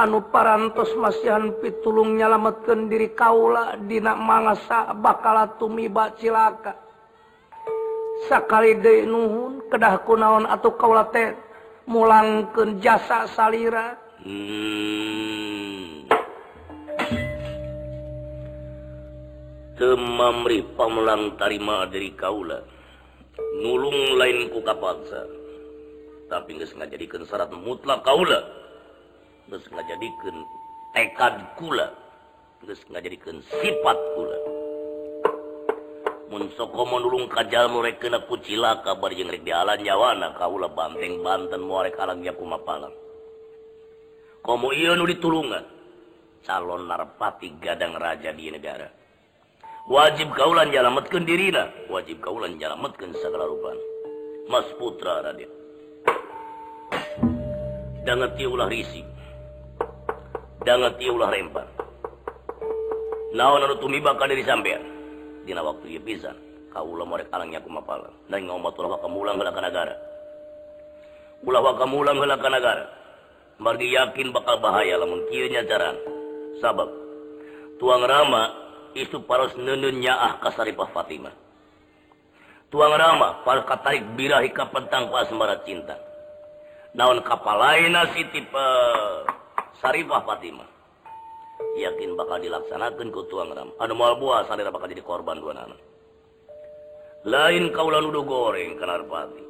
[0.01, 6.73] Anu parantos masihan pitulung nyalametkeun diri Kaula Dinak mangasa bakala tumiba cilaka.
[8.31, 11.35] Sakali Nuhun kedah kunaon atau kaula teh
[11.85, 13.99] mulang ke jasa salira.
[14.23, 16.07] Hmm.
[19.79, 22.59] Temamri pamulang tarima dari Kaula.
[23.63, 25.48] Nulung lain ku kapaksa.
[26.29, 28.41] tapi nggak jadikan syarat mutlak kaula.
[29.49, 30.37] Nggak jadikan
[30.93, 31.89] tekad kula.
[32.65, 34.39] Nggak jadikan sifat kula.
[36.29, 41.65] Mun munsoko nulung kajal mereka kena kucila kabar yang rek dialan jawana kaula banteng banten
[41.65, 42.93] muarek alang ya kumapalang
[44.49, 45.61] komo iya nu ditulungan?
[46.41, 48.89] Calon narpati gadang raja di negara.
[49.85, 53.77] Wajib kaulan jalametkan dirina wajib kaulan jalametkan segala rupan
[54.49, 55.58] mas putra raden.
[58.09, 59.05] Dangat ulah risi
[60.65, 61.69] dangat ulah rempar
[63.37, 64.81] naon anu tumiba ka diri sampean?
[65.45, 66.33] Dina waktu ieu pisan.
[66.73, 69.95] Kaula morek alangnya kumapalan dan ngomat ulah kamulang heula ka negara
[71.45, 72.49] ulah wa kamulang heula ka
[73.61, 75.97] margi yakin bakal bahaya lamun kieu nya jaran
[76.65, 76.89] sabab
[77.77, 78.53] tuang rama
[78.97, 81.35] isu paros neunun nyaah ka Saripah Fatimah.
[82.73, 86.08] Tuang rama paros katarik birahi ka pentang pasmara cinta
[86.97, 88.69] naon kapal lain si tipe?
[89.79, 90.69] Sarifah Fatimah
[91.79, 93.71] yakin bakal dilaksanakan ke tuang ram.
[93.79, 95.79] Ada mual buah sarira bakal jadi korban dua anak
[97.27, 99.43] lain kaulah nuduh goreng kenarpati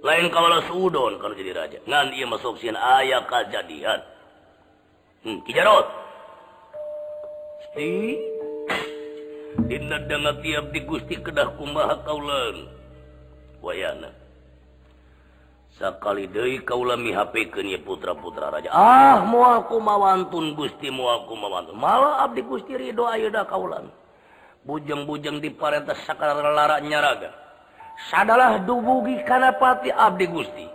[0.00, 1.78] lain kaulah sudon kalau jadi raja.
[1.84, 4.00] Ngan dia masuk sian ayah kejadian.
[5.20, 5.86] Hmm, kijarot.
[7.76, 8.16] Si
[9.68, 12.72] Dina dengan tiap di gusti kedah kumaha kaulan
[13.60, 14.08] wayana.
[15.80, 18.68] sakali Dewi kaulami HP ke putra-putra raja.
[18.76, 21.80] Ah muaku mawantun Gusti muaku mawantun.
[21.80, 23.88] Malah Abdi Gusti Ridho Ayuda kaulan
[24.68, 27.32] bujeng-bujeng di parentes sakara lara nyaraga.
[28.12, 30.66] Sadalah dubugi kanapati Abdi Gusti.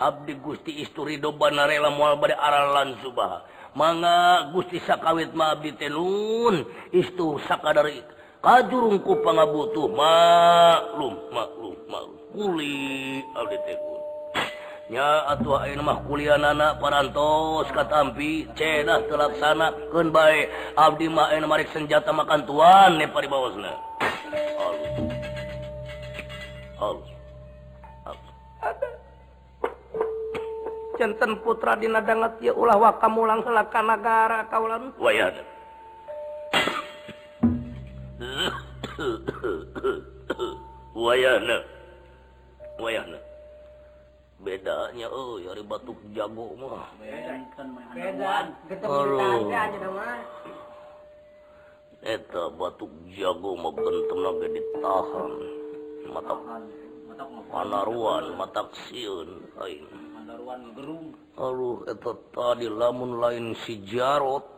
[0.00, 3.44] Abdi Gusti istu Ridho banarela mual bade aralan subah
[3.76, 8.00] manga Gusti sakawit ma Abdi tenun istu sakadari
[8.40, 9.92] kajurungku pangabutuh.
[9.92, 12.22] Maklum maklum maklum.
[12.34, 14.03] Kuli Abdi tekun
[14.92, 23.00] mah kuliah nana parantos katampi cedah terlaksana kun baik Abdi main marik senjata makan tuan
[23.00, 23.72] ne paribawasna
[30.94, 35.32] Centen putra dina dangat ya ulah wa kamulang heula ka nagara kaulan wayah
[40.94, 41.58] wayahna
[42.78, 43.33] wayahna
[44.44, 46.92] bedanya oh hari batuk jago mah.
[52.04, 55.32] Eta batuk jago mah bentem lagi ditahan.
[56.12, 56.34] Mata
[57.48, 59.88] panaruan mata siun aing.
[61.34, 64.53] Aduh, eta tadi lamun lain si jarot.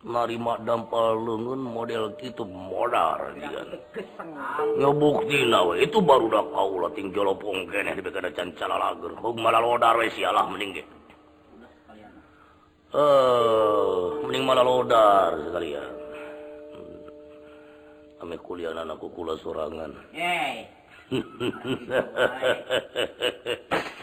[0.00, 3.36] narima dampal lengan model gitu modal
[4.80, 5.76] ngebukti nawe.
[5.76, 9.12] Itu baru dah kau lating jolopong kene di bekada cancala lager.
[9.20, 10.84] Hug malah lodar we sialah mending ge.
[12.90, 15.92] Eh uh, mending malah lodar sekalian.
[18.24, 19.92] Ame kuliah anakku kula sorangan.
[20.16, 20.64] Hey.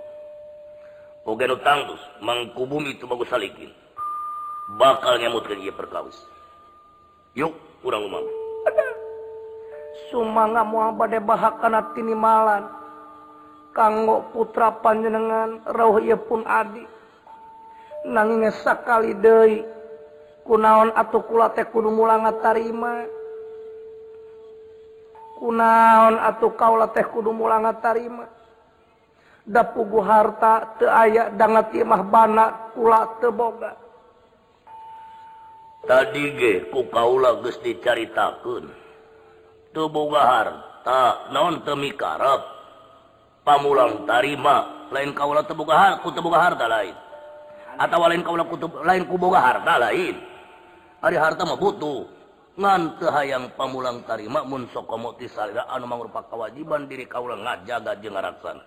[1.61, 3.68] Tanggus mangkubumi itu bagus salikin.
[4.81, 6.16] Bakal nyamutkan ia perkawis.
[7.37, 7.53] Yuk
[7.85, 8.24] kurang umam
[10.09, 12.64] Sumanga muabade bade hati tinimalan
[13.76, 16.81] kanggo putra panjenengan roh ia pun adi.
[18.09, 19.66] Nangingnya sakali deui
[20.49, 23.18] kunaon atuh kula teh kudu mulanga tarima.
[25.39, 28.26] kunaon atau kaula teh kudu mulang tarima.
[29.49, 33.89] Da pugu harta te aya dangat imah bana kula teboga
[35.89, 38.68] tadi ge ku kaula geus dicaritakeun.
[39.72, 42.61] Teu boga harta naon teu mikarep?
[43.45, 46.93] Pamulang tarima lain kaula teu boga harta ku teu boga harta lain.
[47.80, 50.20] Atawa lain kaula ku lain ku boga harta lain.
[51.01, 52.18] Ari harta mah butuh.
[52.59, 58.64] ngan hayang pamulang tarima mun sokomoti anu mangrupa kewajiban diri kaulang ngajaga jeung ngaraksana.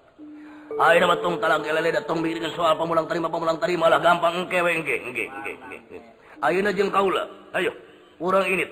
[0.79, 4.71] Ayeuna mah tong talang kelele datang miringan soal pamulang tarima pamulang tarima lah gampang engkewe
[4.71, 5.99] engke engke engke
[6.39, 7.27] ayeuna jeung kaula
[7.59, 7.75] ayo
[8.23, 8.71] urang init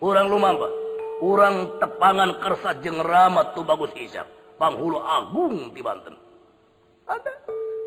[0.00, 0.64] urang lumamba
[1.20, 4.24] urang tepangan kersa jeung ramat tu bagus isap
[4.56, 6.16] panghulu agung di Banten.
[7.04, 7.32] Ada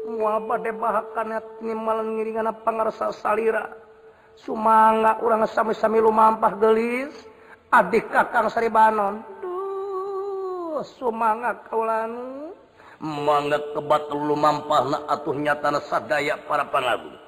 [0.06, 3.89] muaba deh bahakanat nimalan ngiringan pangarsa salira.
[4.40, 7.12] Sumanga urang sami-sami lumampah gelis
[7.76, 9.20] adik kakang Sari Banon.
[9.44, 12.40] Duh sumanga kaulan
[13.04, 17.19] mangga kebat lumampah na atuh nyatana sadaya para pangagung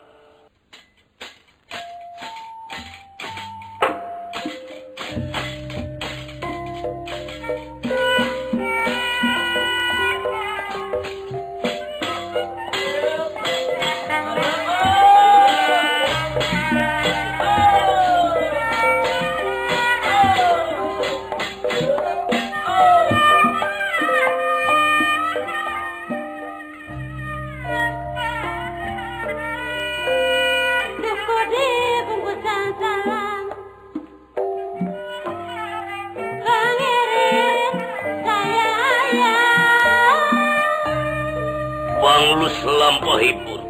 [42.91, 43.61] lampauhipun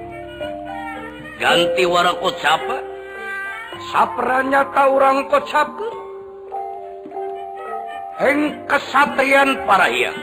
[1.38, 2.78] ganti warna kocapa
[3.94, 5.88] sapranya tahu orang kocapa
[8.22, 10.18] heng kesatian para hiang.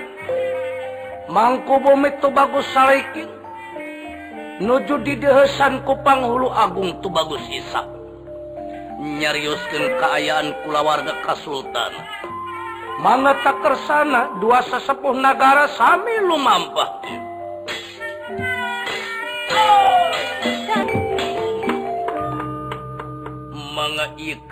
[1.28, 3.28] Mangku bumi tu bagus salikin
[4.64, 7.84] nuju di dehesan kupang hulu agung tu bagus isak
[8.98, 11.92] nyariuskan keayaan kulawarga kasultan.
[12.98, 17.27] Mangata kersana dua sesepuh negara sami lumampah.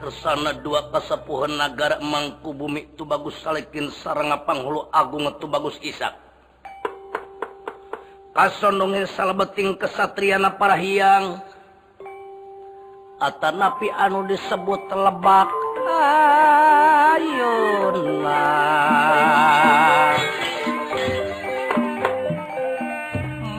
[0.06, 6.14] kesana dua kesepuhan negara mangku bumi itu bagus salekin sarang panghulu Agung itu bagus Isak.
[8.30, 11.42] Kasondongin salabeting kesatriana para hiang.
[13.16, 15.48] Atau napi anu disebut telebak
[17.16, 18.44] ayuna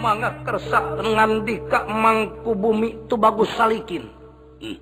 [0.08, 4.08] mangga kersa ngandika mangku bumi itu bagus salikin.
[4.64, 4.80] Hmm.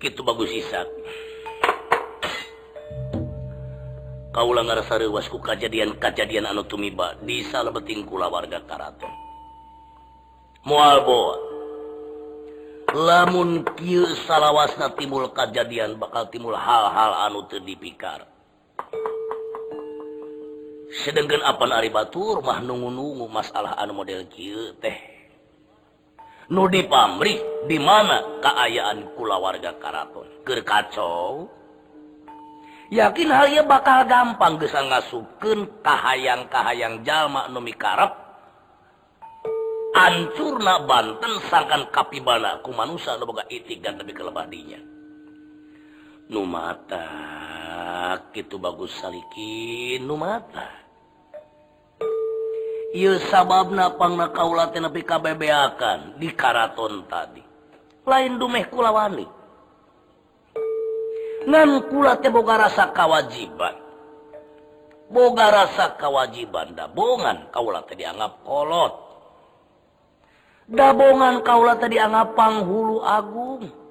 [0.00, 0.88] gitu bagus isak.
[4.32, 7.12] Kaulah ngerasa rewasku kejadian kejadian anu tumiba.
[7.20, 9.12] Di salah beting kula warga karaton.
[10.64, 11.36] Mual boa.
[12.88, 18.37] Lamun kieu salawasna timbul kejadian bakal timbul hal-hal anu teu dipikar.
[20.88, 24.96] sedangkan apa Ari Batur mah nunggu-nunggu masalah anu model kieu teh.
[26.48, 26.80] Nu di
[27.68, 30.24] di mana kaayaan kulawarga karaton?
[30.48, 31.52] Keur kacau.
[32.88, 38.16] Yakin hal ia bakal gampang geus ngasupkeun kahayang-kahayang jalma nu mikarep?
[39.92, 44.80] Ancurna Banten sangkan kapibana ku manusia nu boga itik tapi lebih kelebah dinya
[46.32, 47.67] nu mata.
[48.34, 50.68] itu bagus Salikin mata.
[53.68, 57.42] Na kaula KBB kabebeakan di Karaton tadi.
[58.08, 59.38] Lain dumeh kulawani
[61.48, 63.72] ngan kula teh boga rasa kewajiban
[65.08, 69.08] boga rasa kewajiban dabongan kaula teh dianggap kolot.
[70.68, 73.87] Dabongan kaula teh dianggap panghulu Agung.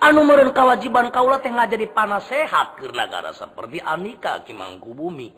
[0.00, 5.28] anu meren kewajiban kaula teh jadi panas sehat ke negara seperti Anika Kimangku bumi.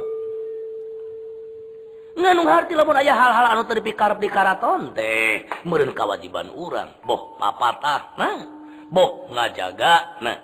[2.13, 6.95] Nganu harti lamun aya hal-hal anu teu dipikarep di karaton teh meureun kewajiban urang.
[7.03, 8.39] Boh papatah nah.
[8.93, 10.39] Boh ngajaga nah.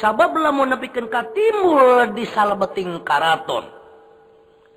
[0.00, 3.68] Sabab lamun nepikeun ka timur di salebeting karaton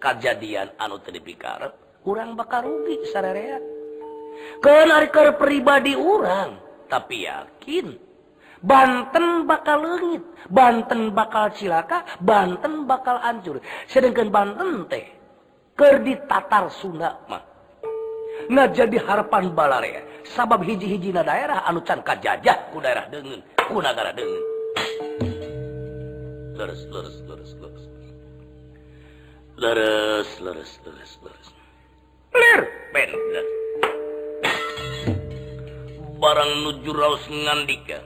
[0.02, 3.62] kejadian anu teu dipikarep urang bakal rugi sarerea.
[4.58, 6.58] Keun ari pribadi urang
[6.90, 8.07] tapi yakin
[8.62, 13.62] Banten bakal lengit Banten bakal cilaka Banten bakal hancur.
[13.86, 15.06] Sedangkan Banten teh
[15.78, 17.58] Kerdi Tatar Sunakma
[18.48, 23.82] nggak jadi harapan bala ya sabab hiji-hiji na daerah anucan kajajah ku daerah dengen ku
[23.82, 24.44] negara dengen
[26.56, 27.84] lurus lurus lurus lurus
[29.58, 31.48] lurus lurus lurus lurus
[32.32, 32.62] clear
[32.96, 33.12] ben
[36.18, 38.00] barang nuju raus ngandika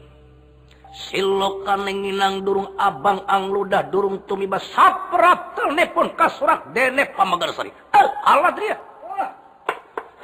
[0.91, 7.71] silo kanenginang durung abang angludah durung tumibas saprat telepon kasurat dene pamagersari.
[7.71, 8.77] Eh, alat dia.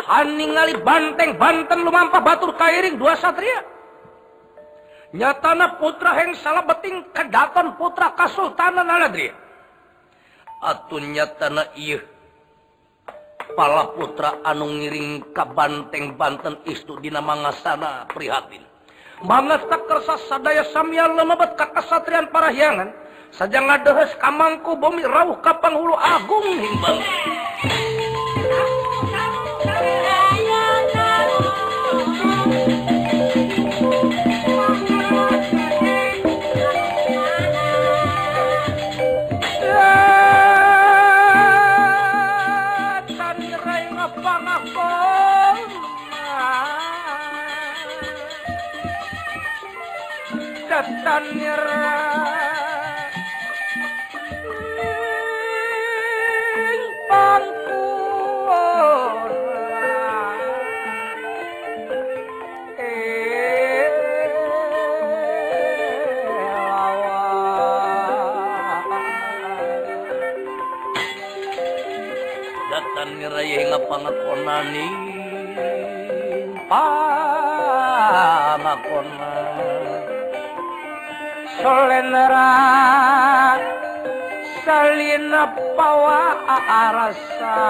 [0.07, 3.59] Haningali banteng banten lumampah batur kairing dua satria.
[5.15, 9.47] Nyatana putra heng salah beting kedaton putra kasultanan aladria
[10.61, 12.01] atuh nyatana iya
[13.53, 18.66] pala putra anu ngiring ka banteng banten istu dina mangasana prihatin.
[19.25, 22.93] Banget kersa sadaya samya lemebet ka kesatrian parahyangan
[23.33, 26.99] saja ngadehes kamangku bumi rauh ka panghulu agung himbang
[74.57, 74.97] kaning
[76.65, 77.85] pamakon
[81.61, 82.57] selendra
[84.65, 87.61] salina pawa arasa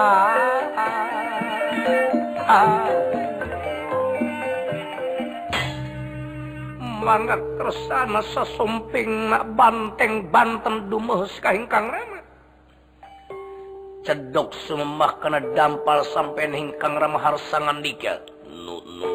[7.03, 12.16] mangga kersana sesumping nak banteng banten dumuhus kahingkang ingkang
[14.07, 18.23] cedok sumembah kena dampal sampai hingkang ramah harsangan dika.
[18.47, 19.11] Nu nu.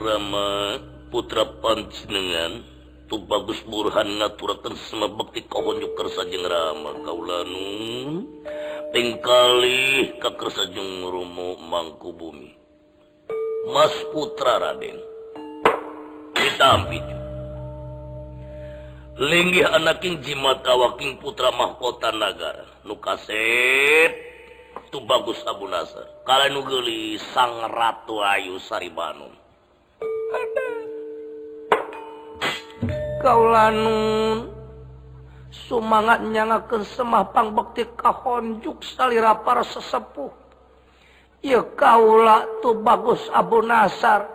[0.00, 0.80] Rama
[1.12, 2.64] putra panjenengan
[3.12, 7.68] tu bagus burhan ngaturakan semua bakti kahonjuk kersa jeung Rama kaulanu.
[8.88, 12.56] Pengkali ka kersa jeung rumo mangku bumi
[13.68, 14.96] Mas putra Raden.
[16.32, 17.27] Ditampi
[19.18, 24.14] linggih anaking jimat awaking putra mahkota negara nukaset
[24.94, 29.34] tu bagus Abu Nasar kalian nugeli sang ratu Ayu Saribanun
[33.18, 34.54] kau lanun
[35.50, 40.30] sumangat nyangakan semah pangbakti kahonjuk salira para sesepuh.
[41.42, 44.26] Ya kaulah tu bagus Abu Nasar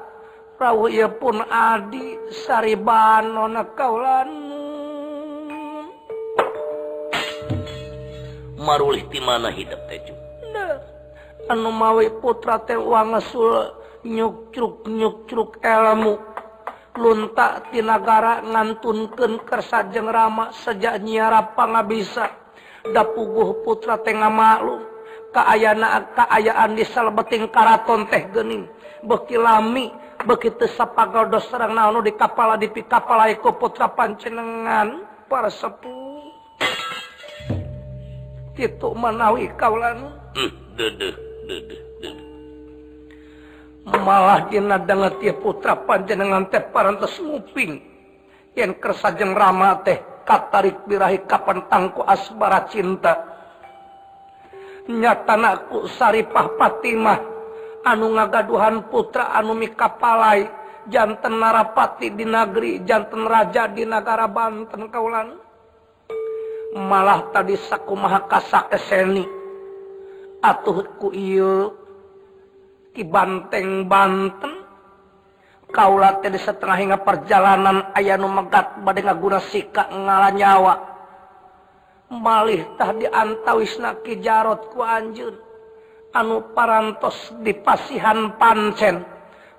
[0.59, 4.52] rawu ia pun adi Saribanon kau lanun
[8.63, 10.15] marulih di mana hidup teju
[11.51, 16.19] anu mawi putra teh wangesul nyukcruk nyukcruk elmu.
[16.93, 22.29] Luntak tinagara ngantunkeun kersajeng rama sejak nyiara pangabisa
[22.85, 24.85] dapuguh putra teh ngamaklum
[25.33, 28.69] kaayana kaayaan di salbeting karaton teh gening
[29.01, 29.89] beki lami
[30.21, 35.09] begitu sapagal dos serang naon di kapala di pikapala iku putra pancenengan.
[35.23, 36.02] Para sepuh
[38.53, 40.13] itu menawi kaulan
[43.83, 47.83] malah dinadang ti putra panjenengan teh parantos nguping.
[48.53, 53.13] Yen kersajeng rama teh katarik birahi kapan tangku asbara cinta.
[54.87, 57.19] Nyatanaku saripah patimah.
[57.83, 60.47] Anu ngagaduhan putra anu mikapalai.
[60.83, 65.42] Janten narapati di negeri janten raja di negara Banten kaulan
[66.73, 69.43] malah tadi saku maha kasak keseni
[70.43, 71.71] atuhku iyo
[72.91, 74.53] ki banteng Banten.
[75.73, 80.73] Kaulah tadi setengah hingga perjalanan ayah nu megat badai ngaguna sika ngala nyawa.
[82.13, 85.33] Malih tah diantawisna ki jarot ku anjun
[86.13, 89.01] anu parantos di pasihan pancen.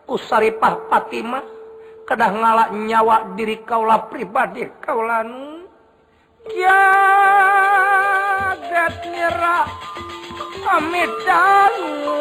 [0.06, 1.42] Kusaripah Fatimah
[2.06, 5.53] kedah ngala nyawa diri kaulah pribadi kaulanu
[6.44, 6.60] kaget
[9.08, 9.64] nyerah
[10.76, 12.20] amitanmu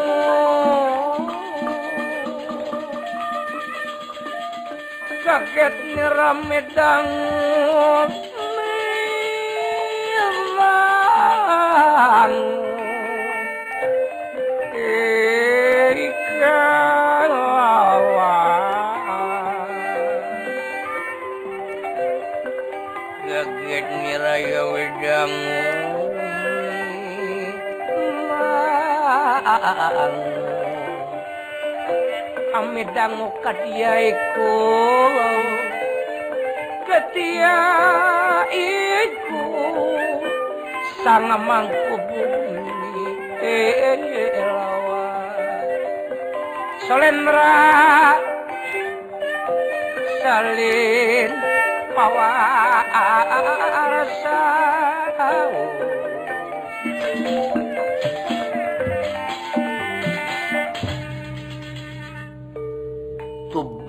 [5.27, 8.07] kaget nyerah amitanmu
[10.07, 10.71] nyerah
[29.93, 30.13] kenyataan
[32.53, 34.57] amedang katia iku.
[36.89, 37.57] Katia
[38.49, 39.45] iku.
[41.03, 43.05] Sang mangku bumi
[43.43, 45.09] elawa
[46.89, 47.57] solenra.
[50.23, 51.31] Salin
[51.91, 52.31] pawa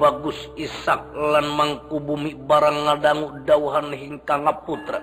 [0.05, 5.01] bagus Isak lan mangku bumi barang ngadanggu dauhan hingga ngaputra.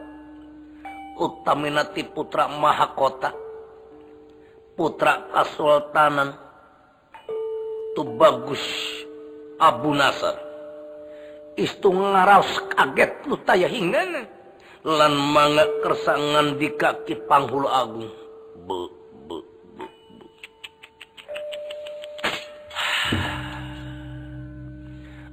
[1.17, 3.33] Utaminati putra mahakota.
[4.77, 6.37] Putra kasultanan.
[7.97, 8.61] Tu bagus
[9.57, 10.37] Abu Nasar
[11.59, 14.29] istu ngaraos kaget lu taya hingga.
[14.81, 18.09] Lan manga kersangan di kaki panghulu agung.
[18.65, 19.00] Be.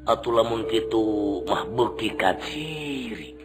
[0.08, 3.38] atau lamun gitu mah beuki kaciri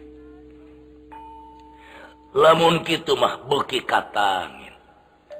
[2.34, 4.74] lamun gitu mah beki katangin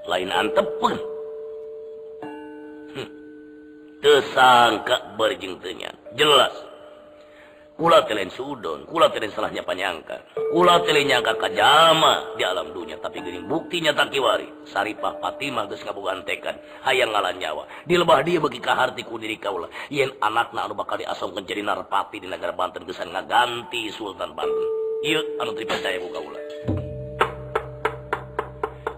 [0.07, 0.95] lain antepun
[2.95, 3.09] hm.
[3.99, 5.59] tersangka berjeng
[6.15, 6.55] jelas.
[7.75, 10.23] kula telen Sudon kula telen salahnya panyangka
[10.55, 16.57] nyangka kajama di alam dunia tapi gini buktinya takiwari Saripah Fatimah ngabugantekan
[16.87, 17.65] hayang ngalan nyawa.
[17.85, 22.29] Di lebah dia bagi kahartiku diri kaula yen anakna anu bakal diasongkeun jadi narpati di
[22.31, 24.69] negara Banten geus ngaganti Sultan Banten.
[25.05, 26.01] Ieu anu percaya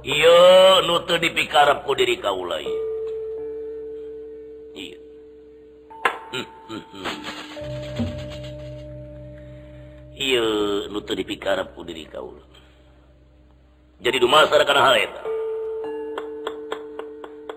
[0.06, 2.78] ieu nu teu dipikarep ku diri kaula ieu
[4.78, 4.98] ieu
[6.30, 7.35] hmm, hmm, hmm.
[11.12, 12.40] dipikar diri kau.
[14.00, 14.16] Jadi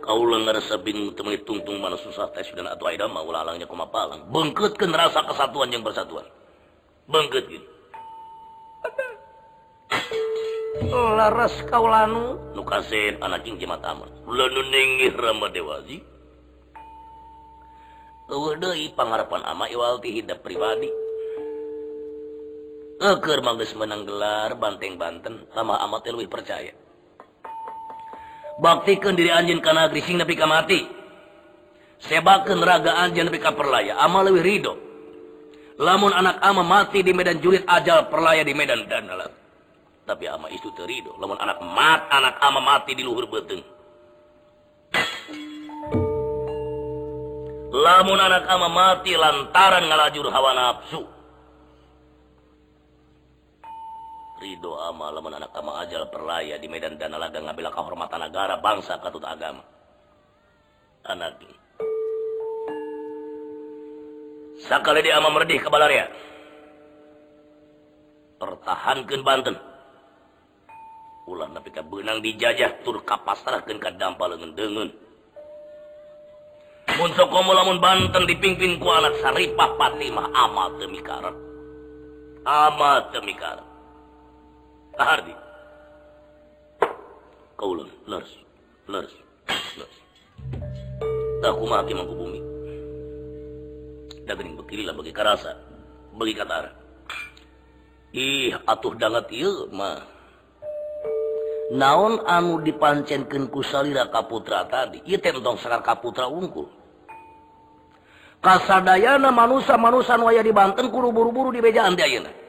[0.03, 2.66] kaulangtung mana susah tes dan
[3.22, 6.26] ulangnya kemapalang bengket ke rasa kesatuan yang persatuan
[7.05, 7.70] bengket gitu
[10.89, 12.41] laras kau lanu.
[12.57, 16.01] Nu kasin anak king jimat aman lanu nengih rama dewazi
[18.30, 21.09] Udah pangarapan ama iwalti hidup pribadi.
[23.00, 26.76] Eker mangges menang gelar banteng Banten lama amat lebih percaya.
[28.60, 30.84] Baktikan diri anjin kana negeri sing nepi ka mati.
[32.04, 34.74] Sebakeun raga anjin ka perlaya, amal lebih ridho.
[35.80, 39.32] Lamun anak ama mati di medan julit ajal perlaya di medan danalat.
[40.04, 41.16] Tapi ama itu terido.
[41.24, 43.64] Lamun anak mat anak ama mati di luhur beteng.
[47.72, 51.19] Lamun anak ama mati lantaran ngalajur hawa nafsu.
[54.40, 58.96] Ridho ama lamun anak ama ajal perlaya di medan dana laga ngabila kehormatan negara bangsa
[59.04, 59.60] katut agama.
[61.04, 61.44] Anak.
[64.64, 66.08] Sakali di ama merdih ke Balaria.
[68.40, 69.56] Pertahankan Banten.
[71.28, 74.88] Ulah napi ka benang dijajah tur kapasrahkeun ka dampalengan dengan.
[76.96, 81.04] Mun sokomo lamun Banten dipimpin ku anak Saripah Fatimah amat demi.
[82.48, 83.36] Amat demi
[85.00, 85.32] Hardi.
[87.56, 88.32] Kau lur, lurs,
[88.91, 89.14] lurs,
[89.80, 89.95] lurs.
[91.39, 92.39] Tak kuma hakim aku bumi.
[94.28, 95.56] Dagering bekililah bagi karasa,
[96.20, 96.76] bagi katar.
[98.12, 100.04] Ih, atuh dangat ieu mah.
[101.70, 106.68] Naon anu dipancenkeun ku salira kaputra tadi, ieu teh entong sangar kaputra unggul.
[108.43, 112.49] Kasadayana manusia-manusia nu aya di Banten kudu buru-buru di bejaan teh ayeuna.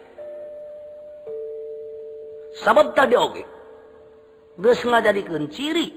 [2.61, 3.45] sabab tadi oge.
[4.61, 5.89] Geus ngajadikeun ciri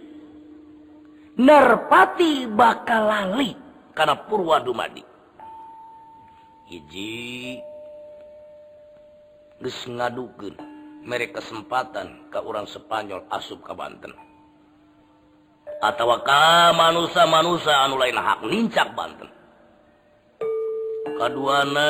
[1.35, 3.51] nerpati bakal lali
[3.91, 5.03] kana purwa dumadi.
[6.71, 7.59] Hiji
[9.59, 10.55] geus ngadukeun
[11.03, 14.15] mere kesempatan ka orang Spanyol asup ka Banten.
[15.83, 19.27] Atawa ka manusia-manusia anu lain hak nincak Banten.
[21.17, 21.89] kaduana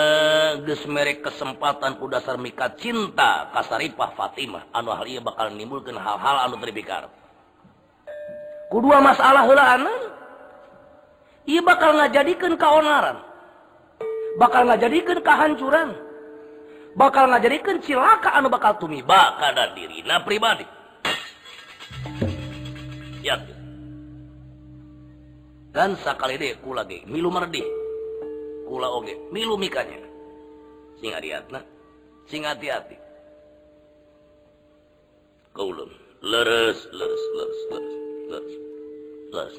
[0.67, 4.69] gesmerek kesempatan ku dasar mika cinta kasaripah Fatimah.
[4.75, 7.09] Anu hari bakal nimbulkan hal-hal anu terpikar
[8.73, 9.85] kudua masalah helaan
[11.45, 13.21] ia bakal ngajadikan keonaran
[14.41, 15.93] bakal ngajadikan kehancuran
[16.97, 20.65] bakal ngajadikan cilaka anu bakal tumiba kada dirina pribadi.
[23.21, 23.57] Yakin?
[25.73, 27.82] Dan sakali deku lagi milu merdih
[28.67, 29.99] kula oge milu mikanya
[30.99, 31.59] sing hati-hati
[32.27, 32.95] sing hati-hati
[35.53, 35.91] kaulum
[36.23, 37.93] leres leres leres leres
[38.31, 38.55] leres
[39.31, 39.57] leres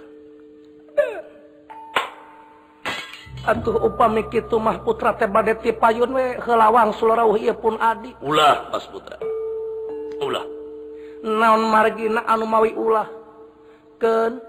[3.44, 8.16] Antuh upami kitu mah putra teh bade ti payun we heulawang sulrawuh ieu pun adi.
[8.24, 9.20] Ulah Mas Putra.
[10.24, 10.48] Ulah.
[11.20, 13.04] Naon margina anu mawi ulah?
[14.00, 14.40] Keun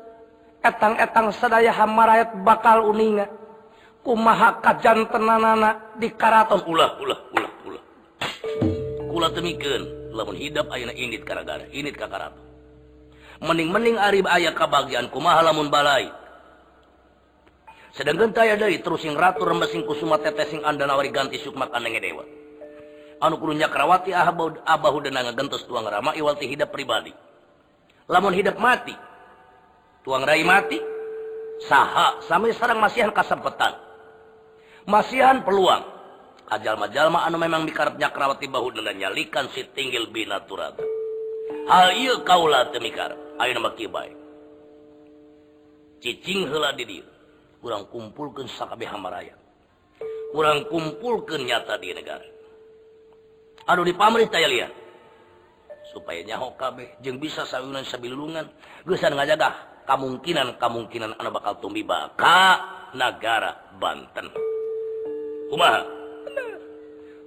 [0.63, 3.27] etang-etang sadaya hamarayat bakal uninga.
[4.05, 6.61] kumaha kajan tenanana di karaton.
[6.69, 7.83] Ulah ulah ulah ulah.
[9.09, 12.45] Kula temikeun lamun hidap ayeuna indit gara-gara indit ka karaton.
[13.41, 16.13] Mending-mending ari aya kabagian kumaha lamun balai.
[17.97, 21.99] Sedangkan taya deui terus sing ratu rembesing kusuma tetes sing andana wari ganti sukma kanenge
[21.99, 22.23] dewa.
[23.23, 27.11] Anu kurunya karawati ahabaud abahu deuna ngagentos tuang rama iwal ti hidap pribadi.
[28.05, 28.93] Lamun hidap mati
[30.05, 30.77] tuang rai mati
[31.65, 33.84] saha sampai sarang masihan kasempetan
[34.85, 35.93] masihan peluang.
[36.45, 40.85] Ajal-majallma anu memang dikarepnya nyakrawati bahu dan nyalikan si tinggil binaturata
[41.65, 44.13] hal iya kaulah temikar ayo nama kibai.
[46.05, 47.01] Cicing hela di
[47.57, 49.33] kurang kumpulkan sakabeh hamaraya
[50.29, 52.27] kurang kumpulkan nyata di negara.
[53.65, 54.71] Aduh di pamerintah ya lihat
[55.89, 58.45] supaya nyaho kabeh jeng bisa sawunan sabilulungan
[58.85, 62.61] gesan ngajaga kemungkinan kemungkinan anak bakal tumbi baka
[62.93, 64.54] negara Banten.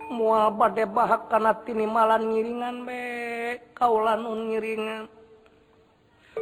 [0.09, 3.03] mua bade bahak kana tinimalan ngiringan be.
[3.77, 5.07] Kaulan nun ngiringan.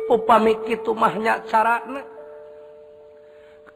[0.09, 2.01] Upami kitu mah nya carana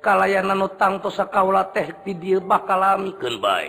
[0.00, 3.68] kalayanan utang tosa sakaula teh di dieu bakal amikeun bae.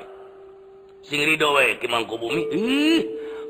[1.04, 2.44] Sing rido we ki mangku bumi.
[2.56, 3.02] Ih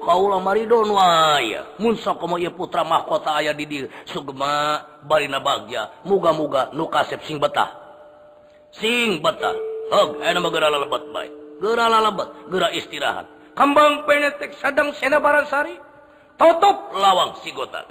[0.01, 6.73] kaula maridon waya mun sakomo ieu putra mahkota aya di dieu sugema barina bagya muga-muga
[6.73, 7.69] nu kasep sing betah.
[8.73, 9.70] Sing betah.
[9.91, 11.31] Oh, enak gerala lebat baik.
[11.61, 13.27] gerala lebat, gerak istirahat.
[13.53, 15.75] Kambang penetek sadang sena barang sari.
[16.39, 17.85] Tutup lawang sigota.